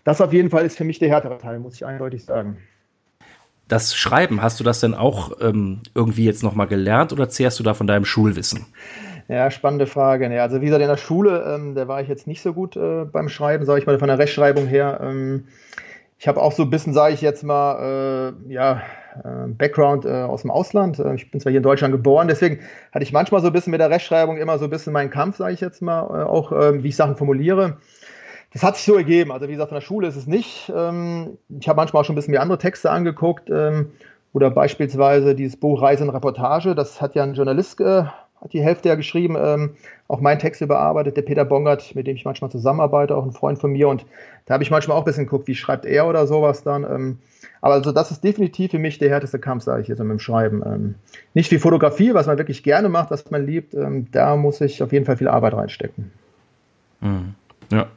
[0.04, 2.58] das auf jeden Fall ist für mich der härtere Teil, muss ich eindeutig sagen.
[3.68, 7.62] Das Schreiben, hast du das denn auch ähm, irgendwie jetzt nochmal gelernt oder zehrst du
[7.62, 8.66] da von deinem Schulwissen?
[9.28, 10.32] Ja, spannende Frage.
[10.34, 12.76] Ja, also wie gesagt, in der Schule, ähm, da war ich jetzt nicht so gut
[12.76, 15.00] äh, beim Schreiben, sage ich mal, von der Rechtschreibung her.
[15.02, 15.44] Ähm,
[16.18, 18.80] ich habe auch so ein bisschen, sage ich jetzt mal, äh, ja,
[19.22, 20.98] äh, Background äh, aus dem Ausland.
[20.98, 22.60] Äh, ich bin zwar hier in Deutschland geboren, deswegen
[22.90, 25.36] hatte ich manchmal so ein bisschen mit der Rechtschreibung immer so ein bisschen meinen Kampf,
[25.36, 27.76] sage ich jetzt mal, äh, auch ähm, wie ich Sachen formuliere.
[28.54, 29.30] Das hat sich so ergeben.
[29.30, 30.72] Also wie gesagt, von der Schule ist es nicht.
[30.74, 33.50] Ähm, ich habe manchmal auch schon ein bisschen mir andere Texte angeguckt.
[33.50, 33.92] Ähm,
[34.32, 36.74] oder beispielsweise dieses Buch Reise und Reportage.
[36.74, 37.76] Das hat ja ein Journalist
[38.40, 39.70] hat die Hälfte ja geschrieben, ähm,
[40.06, 43.58] auch mein Text überarbeitet, der Peter Bongert, mit dem ich manchmal zusammenarbeite, auch ein Freund
[43.58, 43.88] von mir.
[43.88, 44.06] Und
[44.46, 46.84] da habe ich manchmal auch ein bisschen geguckt, wie schreibt er oder sowas dann.
[46.84, 47.18] Ähm,
[47.60, 50.18] aber also das ist definitiv für mich der härteste Kampf, sage ich jetzt mit dem
[50.18, 50.62] Schreiben.
[50.64, 50.94] Ähm,
[51.34, 53.74] nicht wie Fotografie, was man wirklich gerne macht, was man liebt.
[53.74, 56.10] Ähm, da muss ich auf jeden Fall viel Arbeit reinstecken.
[57.00, 57.34] Mhm.
[57.70, 57.88] Ja.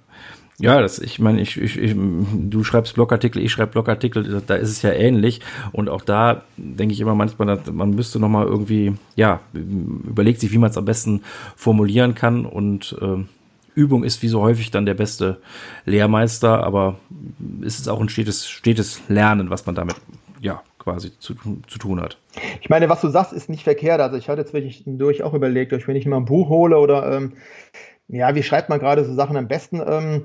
[0.61, 4.69] Ja, das, ich meine, ich, ich, ich, du schreibst Blogartikel, ich schreibe Blogartikel, da ist
[4.69, 5.41] es ja ähnlich.
[5.71, 10.59] Und auch da denke ich immer manchmal, man müsste nochmal irgendwie, ja, überlegt sich, wie
[10.59, 11.23] man es am besten
[11.55, 12.45] formulieren kann.
[12.45, 13.23] Und äh,
[13.73, 15.37] Übung ist wie so häufig dann der beste
[15.85, 16.99] Lehrmeister, aber
[17.65, 19.95] es ist auch ein stetes, stetes Lernen, was man damit,
[20.41, 21.33] ja, quasi zu,
[21.67, 22.17] zu tun hat.
[22.61, 23.99] Ich meine, was du sagst, ist nicht verkehrt.
[23.99, 27.11] Also ich hatte jetzt wirklich durch auch überlegt, wenn ich mal ein Buch hole oder
[27.11, 27.33] ähm,
[28.07, 29.81] ja, wie schreibt man gerade so Sachen am besten?
[29.85, 30.23] Ähm,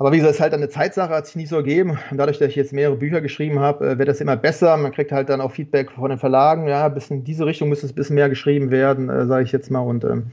[0.00, 1.98] Aber wie gesagt, es ist halt eine Zeitsache, hat sich nicht so ergeben.
[2.10, 4.74] Und dadurch, dass ich jetzt mehrere Bücher geschrieben habe, äh, wird das immer besser.
[4.78, 6.66] Man kriegt halt dann auch Feedback von den Verlagen.
[6.66, 9.52] Ja, bis in diese Richtung müsste es ein bisschen mehr geschrieben werden, äh, sage ich
[9.52, 9.80] jetzt mal.
[9.80, 10.30] Und ähm,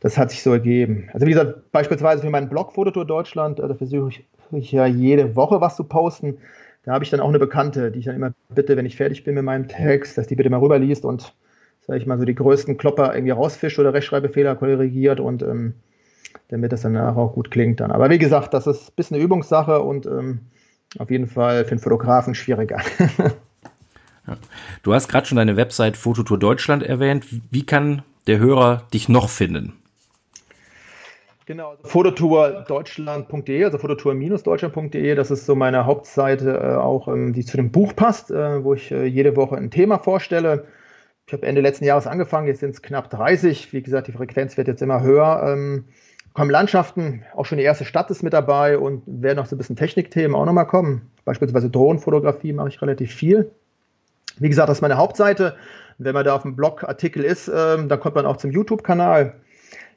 [0.00, 1.08] das hat sich so ergeben.
[1.14, 4.84] Also wie gesagt, beispielsweise für meinen Blog Fototour Deutschland, äh, da versuche ich, ich, ja
[4.84, 6.36] jede Woche was zu posten.
[6.84, 9.24] Da habe ich dann auch eine Bekannte, die ich dann immer bitte, wenn ich fertig
[9.24, 11.34] bin mit meinem Text, dass die bitte mal rüberliest und,
[11.86, 15.72] sage ich mal, so die größten Klopper irgendwie rausfischt oder Rechtschreibfehler korrigiert und ähm,
[16.48, 17.90] damit das danach auch gut klingt dann.
[17.92, 20.40] Aber wie gesagt, das ist ein bisschen eine Übungssache und ähm,
[20.98, 22.80] auf jeden Fall für einen Fotografen schwieriger.
[24.26, 24.36] ja.
[24.82, 27.26] Du hast gerade schon deine Website Fototour Deutschland erwähnt.
[27.50, 29.74] Wie kann der Hörer dich noch finden?
[31.46, 37.56] Genau, also fototourdeutschland.de, also fototour-deutschland.de, das ist so meine Hauptseite äh, auch, ähm, die zu
[37.56, 40.66] dem Buch passt, äh, wo ich äh, jede Woche ein Thema vorstelle.
[41.26, 43.72] Ich habe Ende letzten Jahres angefangen, jetzt sind es knapp 30.
[43.72, 45.42] Wie gesagt, die Frequenz wird jetzt immer höher.
[45.44, 45.86] Ähm,
[46.32, 49.58] kommen Landschaften, auch schon die erste Stadt ist mit dabei und werden noch so ein
[49.58, 51.10] bisschen Technikthemen auch nochmal kommen.
[51.24, 53.50] Beispielsweise Drohnenfotografie mache ich relativ viel.
[54.38, 55.56] Wie gesagt, das ist meine Hauptseite.
[55.98, 59.34] Wenn man da auf dem Blogartikel ist, ähm, dann kommt man auch zum YouTube-Kanal.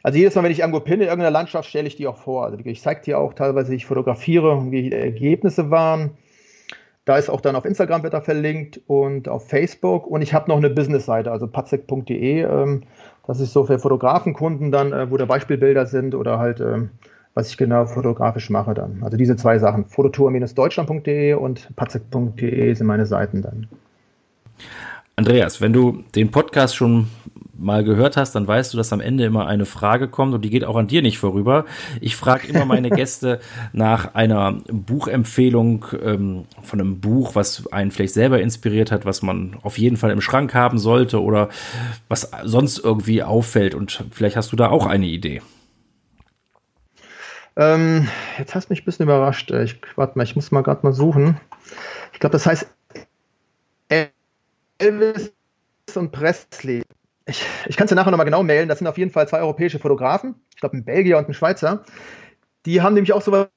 [0.01, 2.43] Also jedes Mal, wenn ich irgendwo pinne, in irgendeiner Landschaft, stelle ich die auch vor.
[2.43, 6.11] Also ich zeige dir auch teilweise, wie ich fotografiere, wie die Ergebnisse waren.
[7.05, 10.07] Da ist auch dann auf Instagram wird da verlinkt und auf Facebook.
[10.07, 12.41] Und ich habe noch eine Business-Seite, also patzek.de.
[12.41, 12.84] Ähm,
[13.26, 16.89] das ist so für Fotografenkunden dann, äh, wo da Beispielbilder sind oder halt, ähm,
[17.34, 19.01] was ich genau fotografisch mache dann.
[19.01, 23.67] Also diese zwei Sachen, fototour-deutschland.de und patzek.de sind meine Seiten dann.
[25.15, 27.07] Andreas, wenn du den Podcast schon
[27.64, 30.49] mal gehört hast, dann weißt du, dass am Ende immer eine Frage kommt und die
[30.49, 31.66] geht auch an dir nicht vorüber.
[32.01, 33.39] Ich frage immer meine Gäste
[33.72, 39.57] nach einer Buchempfehlung ähm, von einem Buch, was einen vielleicht selber inspiriert hat, was man
[39.64, 41.49] auf jeden Fall im Schrank haben sollte oder
[42.09, 43.76] was sonst irgendwie auffällt.
[43.76, 45.41] Und vielleicht hast du da auch eine Idee.
[47.55, 48.07] Ähm,
[48.38, 49.51] jetzt hast du mich ein bisschen überrascht.
[49.51, 51.39] Ich, warte mal, ich muss mal gerade mal suchen.
[52.11, 52.68] Ich glaube, das heißt
[54.80, 55.32] Elvis
[55.95, 56.84] und Presley
[57.26, 59.39] ich, ich kann es dir nachher nochmal genau mailen, das sind auf jeden Fall zwei
[59.39, 61.84] europäische Fotografen, ich glaube ein Belgier und ein Schweizer.
[62.65, 63.49] Die haben nämlich auch so was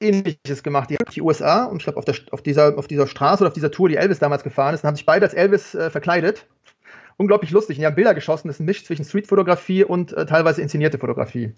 [0.00, 0.90] ähnliches gemacht.
[0.90, 3.54] Die haben die USA und ich glaube auf, auf, dieser, auf dieser Straße oder auf
[3.54, 6.46] dieser Tour, die Elvis damals gefahren ist, haben sich beide als Elvis äh, verkleidet.
[7.16, 7.76] Unglaublich lustig.
[7.76, 8.48] Und die haben Bilder geschossen.
[8.48, 11.54] Das ist ein Misch zwischen Streetfotografie und äh, teilweise inszenierte Fotografie.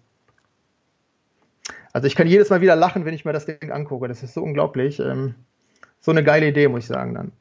[1.93, 4.09] Also ich kann jedes Mal wieder lachen, wenn ich mir das Ding angucke.
[4.09, 4.99] Das ist so unglaublich.
[4.99, 5.35] Ähm,
[6.01, 7.33] so eine geile Idee, muss ich sagen dann.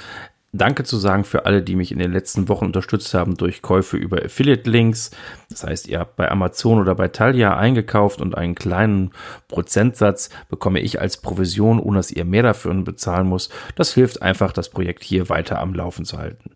[0.55, 3.96] Danke zu sagen für alle, die mich in den letzten Wochen unterstützt haben durch Käufe
[3.96, 5.11] über Affiliate-Links.
[5.48, 9.12] Das heißt, ihr habt bei Amazon oder bei Talia eingekauft und einen kleinen
[9.48, 13.48] Prozentsatz bekomme ich als Provision, ohne dass ihr mehr dafür bezahlen muss.
[13.76, 16.50] Das hilft einfach, das Projekt hier weiter am Laufen zu halten.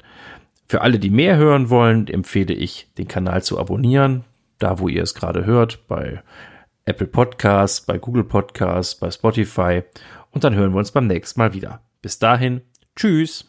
[0.69, 4.25] Für alle, die mehr hören wollen, empfehle ich, den Kanal zu abonnieren,
[4.59, 6.23] da wo ihr es gerade hört, bei
[6.85, 9.85] Apple Podcasts, bei Google Podcasts, bei Spotify.
[10.33, 11.81] Und dann hören wir uns beim nächsten Mal wieder.
[12.03, 12.61] Bis dahin,
[12.95, 13.49] tschüss.